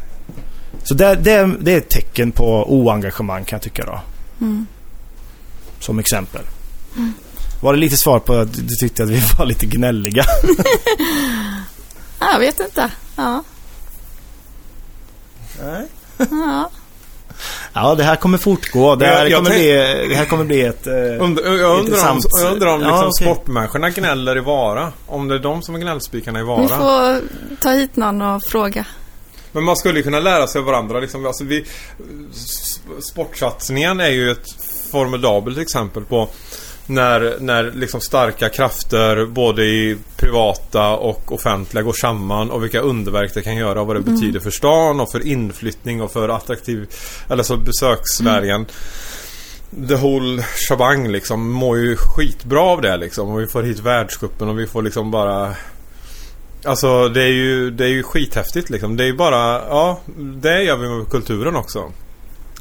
[0.84, 4.00] Så det, det, det är ett tecken på oengagemang kan jag tycka då.
[4.40, 4.66] Mm.
[5.80, 6.42] Som exempel.
[7.60, 10.24] Var det lite svar på att du tyckte att vi var lite gnälliga?
[12.20, 12.90] Ja, Jag vet inte.
[13.16, 13.44] Ja.
[15.62, 15.86] Nej.
[16.30, 16.70] ja.
[17.72, 18.94] Ja, det här kommer fortgå.
[18.96, 20.86] Det Jag- här, jag kommer, tänk- bli, det här kommer bli ett...
[20.86, 23.26] eh, Und, jag undrar om, jag undrar om Ja, liksom okej.
[23.34, 24.92] sportmänniskorna gnäller i Vara.
[25.06, 26.68] Om det är de som är gnällspikarna i Ni Vara.
[26.68, 27.20] får
[27.62, 28.84] ta hit någon och fråga.
[29.52, 31.00] Men man skulle ju kunna lära sig av varandra.
[31.00, 31.26] Liksom.
[31.26, 31.64] Alltså vi,
[33.00, 34.46] sportsatsningen är ju ett
[34.92, 36.28] formidabelt exempel på
[36.94, 43.34] när, när liksom starka krafter både i privata och offentliga går samman och vilka underverk
[43.34, 46.88] det kan göra och vad det betyder för stan och för inflyttning och för attraktiv
[47.28, 48.66] eller så besöksvägen.
[49.88, 54.48] The whole shabang liksom mår ju skitbra av det liksom och vi får hit världscupen
[54.48, 55.54] och vi får liksom bara
[56.64, 58.96] Alltså det är ju, det är ju skithäftigt liksom.
[58.96, 61.92] Det är ju bara, ja, det gör vi med kulturen också.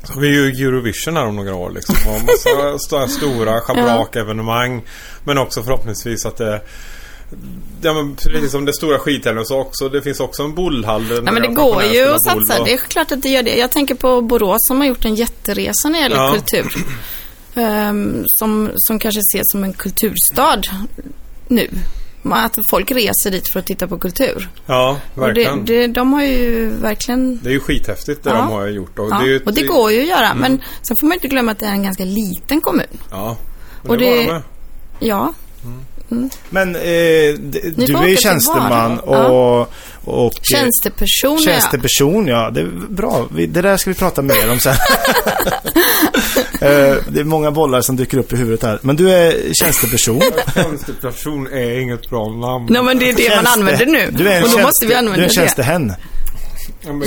[0.03, 1.95] Så vi är ju Eurovision här om några år liksom.
[2.07, 4.81] Och massa st- stora schabrak-evenemang.
[5.23, 6.61] Men också förhoppningsvis att det
[7.81, 9.89] Ja men precis som det stora skidtävlingen så också.
[9.89, 11.03] Det finns också en bollhall.
[11.03, 12.59] Nej, men det går ju att satsa.
[12.59, 13.55] och- Det är klart att det gör det.
[13.57, 16.31] Jag tänker på Borås som har gjort en jätteresa när det gäller Ja.
[16.33, 16.75] kultur.
[17.55, 20.61] Ehm, som, som kanske ses som en kulturstad
[21.47, 21.69] nu.
[22.23, 24.49] Att folk reser dit för att titta på kultur.
[24.65, 25.65] Ja, Och det, verkligen.
[25.65, 27.39] Det, det, de har ju verkligen...
[27.45, 28.35] är ju skithäftigt det Ja.
[28.35, 28.99] de har gjort.
[28.99, 30.33] Och Ja, det, är ju- och det går ju att göra.
[30.33, 32.85] Men sen får man inte glömma att det är en ganska liten kommun.
[33.11, 33.37] Ja.
[33.81, 34.41] Men Och det, det- var med.
[34.99, 35.33] Ja,
[36.49, 39.27] Men eh, d- Ni du är ju tjänsteman Vara.
[39.27, 41.37] och, och tjänsteperson.
[41.39, 42.49] Tjänsteperson, ja.
[42.49, 43.27] Det är bra.
[43.31, 44.75] Det där ska vi prata mer om sen.
[46.61, 48.79] Eh, det är många bollar som dyker upp i huvudet här.
[48.81, 50.21] Men du är tjänsteperson.
[50.53, 52.67] Tjänsteperson är inget bra namn.
[52.69, 54.09] Nej, men det är det man Tjänste- använder nu.
[54.11, 55.33] Du är en och då måste vi använda Du är en det.
[55.35, 55.93] tjänstehen.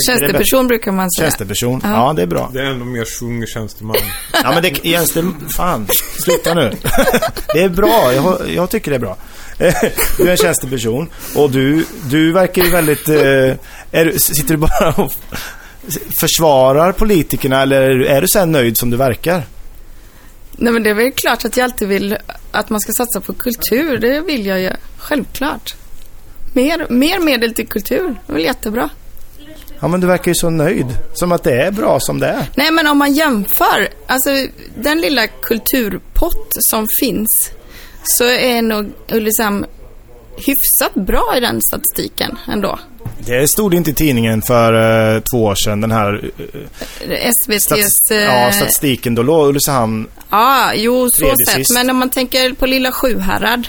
[0.06, 1.26] Tjänsteperson brukar man säga.
[1.26, 1.80] Tjänsteperson.
[1.84, 1.90] Ja.
[1.90, 2.50] Ja, det är bra.
[2.52, 3.96] Det är ändå mer svung i tjänsteman.
[4.42, 5.24] Ja, men det, tjänste...
[5.56, 5.86] Fan,
[6.18, 6.72] sluta nu.
[7.54, 8.12] Det är bra.
[8.12, 9.16] Jag, jag tycker det är bra.
[10.18, 13.08] Du är en tjänsteperson och du, du verkar ju väldigt...
[13.08, 13.14] eh,
[13.92, 15.12] Är, sitter du bara och
[16.20, 19.42] försvarar politikerna eller är du, här nöjd som du verkar?
[20.56, 22.18] Nej, men det är väl klart att jag alltid vill
[22.50, 23.98] att man ska satsa på kultur.
[23.98, 24.70] Det vill jag ju.
[24.98, 25.74] Självklart.
[26.52, 28.16] Mer, mer medel till kultur.
[28.26, 28.90] Det är väl jättebra.
[29.80, 30.86] Ja, men du verkar ju så nöjd.
[31.14, 32.50] Som att det är bra som det är.
[32.56, 33.88] Nej, men om man jämför.
[34.06, 34.30] Alltså,
[34.78, 37.50] den lilla kulturpott som finns
[38.02, 39.66] så är nog Ulricehamn
[40.36, 42.78] hyfsat bra i den statistiken ändå.
[43.18, 44.72] Det stod inte i tidningen för
[45.14, 47.68] eh, två år sedan, den här eh, SVTs...
[47.68, 49.14] stats- eh, ja, statistiken.
[49.14, 50.06] Då låg Ulricehamn...
[50.30, 51.70] Ja, jo, så sett.
[51.70, 53.68] Men om man tänker på lilla Sjuhärad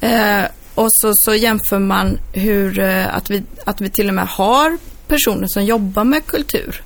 [0.00, 0.42] eh,
[0.74, 4.78] och så, så jämför man hur, eh, att, vi, att vi till och med har
[5.08, 6.82] personer som jobbar med kultur.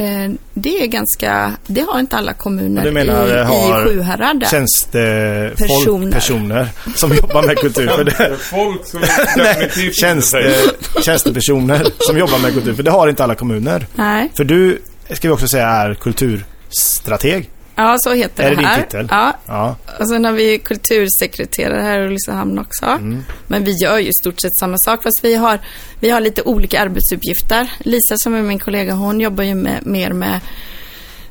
[0.00, 3.88] Eh, det är ganska, det har inte alla kommuner Du menar, i, eh, har i
[3.88, 4.40] Sjuhärad.
[4.40, 4.46] där.
[4.46, 6.12] tjänstefolk, Personer.
[6.12, 7.88] personer som jobbar med kultur.
[7.88, 9.00] För det, Folk som
[9.36, 9.70] nej,
[10.00, 10.54] tjänste,
[11.02, 12.74] tjänstepersoner som jobbar med kultur.
[12.74, 13.86] För det har inte alla kommuner.
[13.94, 14.78] Nej, För du,
[15.10, 17.50] ska vi också säga, är kulturstrateg.
[17.76, 18.82] Ja så heter Är det det din här.
[18.82, 19.08] titel?
[19.10, 19.76] Ja, Ja.
[20.00, 22.86] och sen har vi kultursekreterare här i Ulricehamn också.
[22.86, 23.24] Mm.
[23.46, 25.58] Men vi gör ju i stort sett samma sak fast vi har,
[26.00, 27.72] vi har lite olika arbetsuppgifter.
[27.78, 30.40] Lisa som är min kollega hon jobbar ju med, mer med,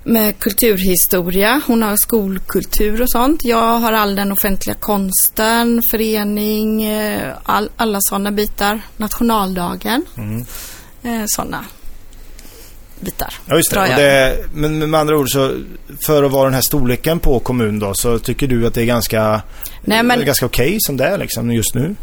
[0.04, 1.62] med kulturhistoria.
[1.68, 3.46] Hon har skolkultur och sånt.
[3.46, 8.82] Jag har all den offentliga konsten, förening, eh, all, alla sådana bitar.
[8.98, 10.06] Nationaldagen.
[10.18, 10.46] Mm.
[11.04, 11.66] Eh, sådana
[13.02, 13.34] bitar.
[13.46, 13.96] Ja, just det.
[13.96, 14.46] det.
[14.54, 15.56] Men med andra ord så,
[16.06, 18.86] för att vara den här storleken på kommun då, så tycker du att det är
[18.86, 19.42] ganska,
[19.82, 21.96] Nej, men- ganska okej som det är liksom just nu?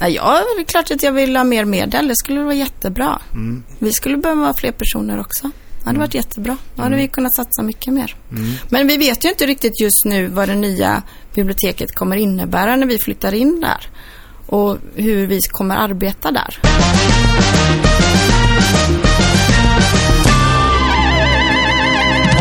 [0.00, 2.08] Ja, det är klart att jag vill ha mer medel.
[2.08, 3.18] Det skulle vara jättebra.
[3.32, 3.62] Mm.
[3.78, 5.50] Vi skulle behöva vara fler personer också.
[5.80, 6.56] Det hade varit jättebra.
[6.76, 8.14] Då hade vi kunnat satsa mycket mer.
[8.30, 8.52] Mm.
[8.68, 11.02] Men vi vet ju inte riktigt just nu vad det nya
[11.34, 13.88] biblioteket kommer innebära när vi flyttar in där.
[14.46, 16.58] Och hur vi kommer arbeta där.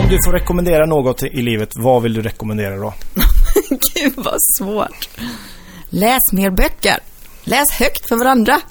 [0.04, 2.94] Om du får rekommendera något i livet, vad vill du rekommendera då?
[3.70, 5.10] Gud vad svårt.
[5.90, 7.00] Läs mer böcker.
[7.44, 8.62] Läs högt för varandra.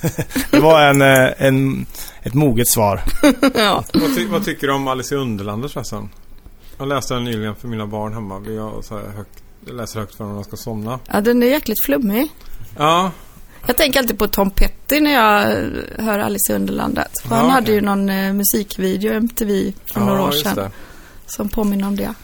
[0.50, 1.86] Det var en, eh, en,
[2.22, 3.02] ett moget svar.
[3.54, 3.84] ja.
[3.94, 6.08] Vad, ty vad tycker du om Alice i Underlandet förresten?
[6.78, 8.38] Jag läste den nyligen för mina barn hemma.
[8.38, 10.98] Vi har så här högt, jag läser högt för när de ska somna.
[11.12, 12.28] ja, den är jäkligt flummig.
[12.76, 13.10] Ja,
[13.66, 17.10] Jag tänker alltid på Tom Petty när jag eh, hör Alice i Underlandet.
[17.22, 17.74] För Ja, han hade okej.
[17.74, 20.56] ju någon eh, musikvideo, MTV, för ja några år sedan.
[20.56, 20.70] det.
[21.26, 22.14] Som påminner om det.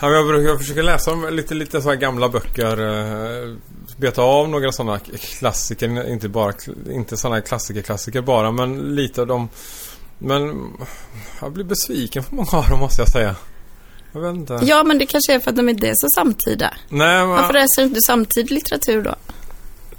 [0.00, 2.80] Ja, jag, brukar- jag försöker läsa lite, lite så här gamla böcker.
[2.80, 3.54] Eh,
[3.96, 4.98] beta av några sådana
[5.38, 6.08] klassiker.
[6.12, 6.52] Inte bara
[6.92, 9.48] inte sådana klassiker-klassiker bara, men lite av dem.
[10.18, 10.70] Men
[11.40, 13.36] jag blir besviken på många av dem måste jag säga.
[14.12, 14.58] Jag vet inte.
[14.62, 16.74] Ja, men det kanske är för att de inte är så samtida.
[16.88, 19.14] Nej, men, Varför läser du inte samtidig litteratur då?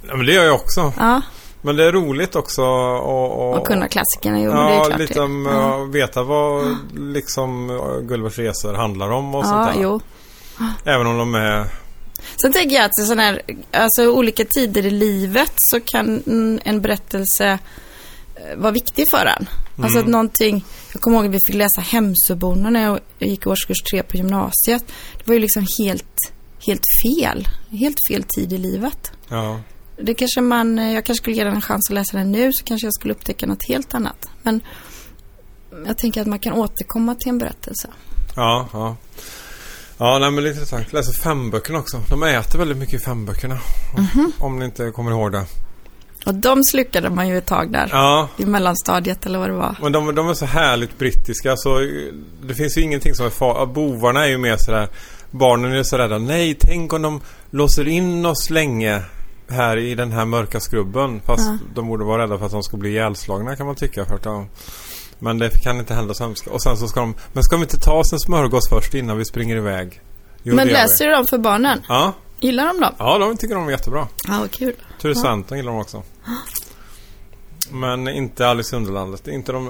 [0.08, 0.92] Ja, men det gör jag också.
[0.98, 1.20] Ja,
[1.64, 4.40] Men det är roligt också att och kunna klassikerna.
[4.40, 5.20] Jo, men det är Ja, klart lite det.
[5.20, 5.82] om Ja.
[5.84, 7.68] att veta vad liksom
[8.08, 9.82] Gullivers resor handlar om och Ja, sånt där.
[9.82, 10.00] jo.
[10.84, 11.66] Även om de är...
[12.42, 13.42] Sen tänker jag att sån här,
[13.72, 17.58] alltså olika tider i livet så kan mm, en berättelse
[18.36, 19.46] eh, vara viktig för en.
[19.82, 20.00] Alltså Mm.
[20.04, 24.02] att någonting, jag kommer ihåg att vi fick läsa Hemsöborna när jag gick årskurs tre
[24.02, 24.84] på gymnasiet.
[25.18, 26.16] Det var ju liksom helt,
[26.66, 27.48] helt fel.
[27.70, 29.12] Helt fel tid i livet.
[29.28, 29.60] Ja.
[30.02, 32.52] Det kanske man, eh, jag kanske skulle ge den en chans att läsa den nu
[32.52, 34.28] så kanske jag skulle upptäcka något helt annat.
[34.42, 34.60] Men
[35.86, 37.88] jag tänker att man kan återkomma till en berättelse.
[38.36, 38.96] Ja, ja.
[39.98, 40.86] Ja, nej men det är intressant.
[40.90, 42.00] Jag läser femböckerna också.
[42.10, 43.58] De äter väldigt mycket i femböckerna.
[43.96, 44.32] Mhm.
[44.38, 45.44] Om ni inte kommer ihåg det.
[46.26, 47.88] Och de slukade man ju ett tag där.
[47.92, 49.76] Ja, I mellanstadiet eller vad det var.
[49.82, 51.78] men de, de är så härligt brittiska så
[52.42, 53.74] det finns ju ingenting som är farligt.
[53.74, 54.88] Bovarna är ju mer sådär
[55.30, 56.18] Barnen är så rädda.
[56.18, 59.02] Nej, tänk om de låser in oss länge
[59.52, 61.20] här i den här mörka skrubben.
[61.26, 61.58] Fast Ja.
[61.74, 64.04] de borde vara rädda för att de ska bli ihjälslagna kan man tycka.
[64.04, 64.48] För att de,
[65.18, 66.34] men det kan inte hända sen.
[66.50, 67.14] Och sen så ska de...
[67.32, 70.00] Men ska vi inte ta oss en smörgås först innan vi springer iväg?
[70.42, 71.80] Jo, Men det läser du dem för barnen?
[71.88, 72.94] Ja, Gillar de dem?
[72.98, 74.08] ja, de tycker de är jättebra.
[74.28, 74.74] Ja, vad kul.
[75.00, 75.20] Ture Ja.
[75.20, 76.02] Sventon gillar de också.
[77.70, 79.28] Men inte Alice i Underlandet.
[79.28, 79.66] Inte de,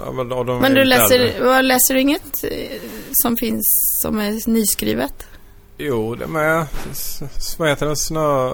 [0.47, 2.51] de Men du läser, vad, läser du inget eh,
[3.13, 3.65] som finns
[4.03, 5.15] som är nyskrivet?
[5.79, 6.67] Jo, det med...
[7.59, 7.97] Vad heter den?
[7.97, 8.53] Snö...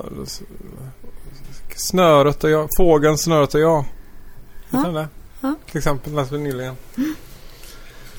[1.78, 2.68] Snöret och jag.
[2.78, 3.84] Fågeln, snöret och jag.
[4.70, 4.78] Ja.
[4.78, 5.06] Den?
[5.40, 5.54] Ja.
[5.70, 6.74] Till exempel läste vi nyligen.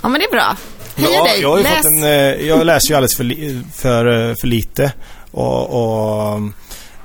[0.01, 0.55] Ja, men det är bra.
[0.95, 1.41] Heja Ja, dig.
[1.41, 1.75] jag, har ju Läs.
[1.77, 4.93] fått en, eh, jag läser ju alldeles för, li, för, eh, för lite.
[5.31, 6.53] Och, och um,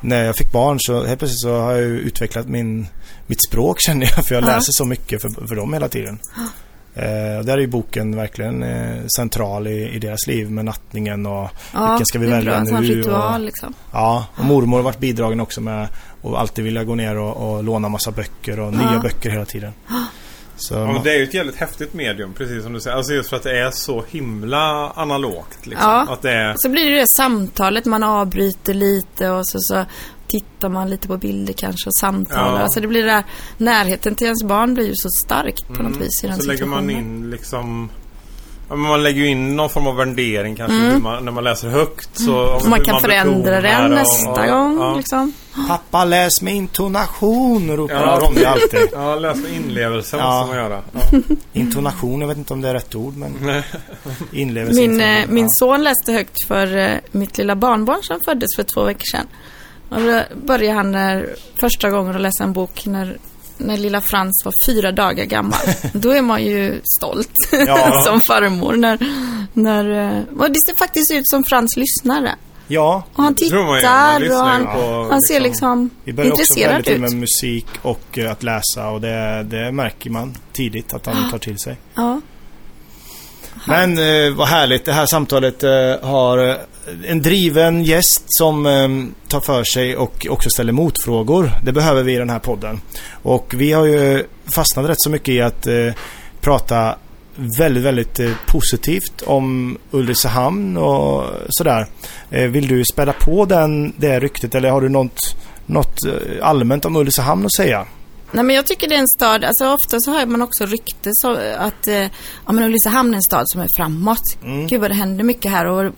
[0.00, 2.86] när jag fick barn så helt plötsligt så har jag ju utvecklat min,
[3.26, 4.26] mitt språk känner jag.
[4.26, 4.46] För jag Ja.
[4.46, 6.18] läser så mycket för, för dem hela tiden.
[6.96, 11.26] Eh, och där är ju boken verkligen eh, central i, i deras liv med nattningen
[11.26, 12.86] och ja, vilken ska vi det är välja nu?
[12.86, 13.74] ritual Och, liksom.
[13.92, 15.88] ja, och mormor har varit bidragen också med
[16.25, 19.72] att alltid vilja gå ner och, och låna massa böcker och nya böcker hela tiden.
[20.57, 22.97] Så, Ja, men det är ju ett jävligt häftigt medium, precis som du säger.
[22.97, 25.66] Alltså just för att det är så himla analogt.
[25.66, 25.91] Liksom.
[25.91, 26.07] Ja.
[26.12, 26.55] Att det är...
[26.57, 29.85] Så blir det det samtalet, man avbryter lite och så, så
[30.29, 32.57] tittar man lite på bilder kanske och samtalar.
[32.57, 32.62] Ja.
[32.62, 33.25] Alltså det blir det där,
[33.59, 35.99] närheten till ens barn blir ju så starkt på något Mm.
[35.99, 37.91] vis i den Så lägger man in liksom...
[38.69, 41.03] Ja, man lägger ju in någon form av värdering kanske Mm.
[41.03, 42.09] man, när man läser högt.
[42.12, 44.95] Så, Och man kan förändra betonar den och- nästa ja, gång Ja.
[44.97, 45.33] liksom.
[45.69, 48.19] Pappa läs med intonation ropar Ja.
[48.23, 48.89] Ronny alltid.
[48.93, 50.31] Ja, läs med inlevelse Ja.
[50.41, 50.83] måste man göra.
[50.93, 51.19] Ja.
[51.53, 53.33] Intonation, jag vet inte om det är rätt ord men
[54.33, 54.81] inlevelse.
[54.81, 55.51] Min, eh, intonation, min ja.
[55.59, 59.27] son läste högt för eh, mitt lilla barnbarn som föddes för två veckor sedan.
[59.89, 61.29] Och då började han när,
[61.61, 63.17] första gången att läsa en bok när,
[63.59, 65.59] när lilla Frans var fyra dagar gammal.
[65.92, 68.02] Då är man ju stolt Ja.
[68.07, 68.72] som farmor.
[68.76, 68.98] När,
[69.52, 72.34] när, eh, och det ser faktiskt ut som Frans lyssnare.
[72.68, 73.66] Ja, Och han tror man.
[73.68, 77.00] Man tittar och han, på, han ser liksom vi börjar också väldigt ut.
[77.00, 81.38] med musik och eh, att läsa och det, det märker man tidigt att han tar
[81.38, 81.76] till sig.
[81.94, 82.20] Ja.
[83.66, 86.57] Men eh, vad härligt, det här samtalet eh, har eh,
[87.07, 88.88] en driven gäst som eh,
[89.28, 91.50] tar för sig och också ställer motfrågor.
[91.64, 92.80] Det behöver vi i den här podden.
[93.22, 94.24] Och vi har ju
[94.55, 95.92] fastnat rätt så mycket i att eh,
[96.40, 96.96] prata
[97.34, 101.86] väldigt, väldigt eh, positivt om Ulricehamn och sådär.
[102.30, 105.36] Eh, vill du späda på den, det ryktet eller har du något,
[105.66, 107.86] något eh, allmänt om Ulricehamn att säga?
[108.33, 111.11] Nej men jag tycker det är en stad, alltså ofta så hör man också rykte
[111.12, 112.03] så att eh,
[112.47, 114.43] ja, men Ulricehamn är en stad som är framåt.
[114.43, 114.66] Mm.
[114.66, 115.93] Gud vad det händer mycket här och,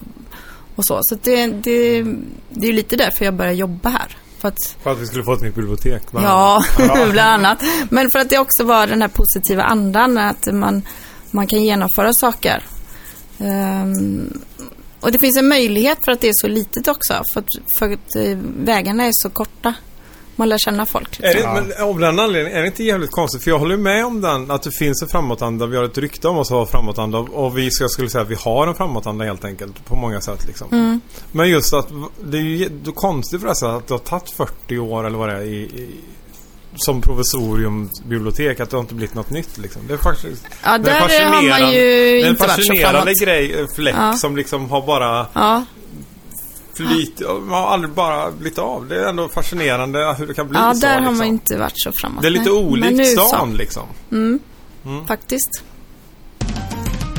[0.77, 1.01] och så.
[1.03, 2.03] Så det, det,
[2.51, 4.17] det är lite därför jag börjar jobba här.
[4.39, 6.03] För att, För att vi skulle få ett nytt bibliotek.
[6.13, 6.65] ja,
[7.11, 7.63] bland annat.
[7.91, 10.83] Men för att det också var den här positiva andan, att man,
[11.31, 12.63] man kan genomföra saker.
[13.39, 14.41] Ehm,
[15.01, 17.49] och det finns en möjlighet för att det är så litet också, för att,
[17.79, 19.75] för att eh, vägarna är så korta.
[20.37, 21.21] Man lär känna folk.
[21.21, 21.55] Är Liksom.
[21.55, 23.45] det, men av den anledningen, är det inte jävligt konstigt?
[23.45, 25.67] För jag håller med om den, att det finns en framåtanda.
[25.67, 27.19] Vi har ett rykte om oss att ha framåtanda.
[27.19, 29.85] Och vi ska, skulle säga att vi har en framåtanda helt enkelt.
[29.85, 30.69] På många sätt liksom.
[30.73, 31.01] Mm.
[31.33, 31.89] Men just att
[32.25, 35.41] det är ju konstigt förresten att det har tagit 40 år eller vad det är
[35.43, 35.91] i, i
[36.79, 39.83] som provisoriumbibliotek att det har inte blivit något nytt liksom.
[39.89, 43.13] Det är faktiskt Ja, det är där har fascinerande- man ju det är en fascinerande
[43.25, 44.13] grej, eh, fläck Ja.
[44.13, 45.65] som liksom har bara Ja,
[46.77, 48.89] flyt, man har aldrig bara blivit av.
[48.89, 51.19] Det är ändå fascinerande hur det kan bli ja så där har liksom.
[51.19, 52.23] man inte varit så framåt.
[52.23, 53.21] Det är lite olikt nu så.
[53.21, 53.83] stan liksom.
[54.13, 54.39] Mm.
[54.87, 55.07] Mm.
[55.07, 55.63] Faktiskt.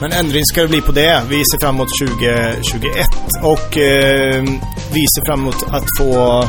[0.02, 1.24] Men ändring ska det bli på det.
[1.30, 3.08] Vi ser fram emot 2021
[3.44, 4.44] och eh,
[4.94, 6.44] vi ser fram emot att få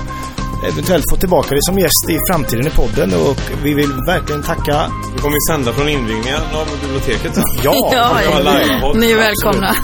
[0.65, 4.91] eventuellt få tillbaka dig som gäst i framtiden i podden och vi vill verkligen tacka
[5.15, 7.45] Vi kommer ju sända från invigningen av biblioteket sen.
[7.65, 8.93] Ja, Ja.
[8.95, 9.75] Ni är välkomna.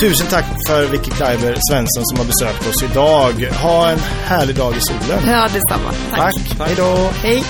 [0.00, 3.48] Tusen tack för Vicky Kleiber Svensson som har besökt oss idag.
[3.62, 5.20] Ha en härlig dag i solen.
[5.26, 5.90] Ja, detsamma.
[6.10, 6.34] Tack.
[6.58, 6.66] Tack.
[6.66, 7.10] Hej då.
[7.22, 7.42] Hej.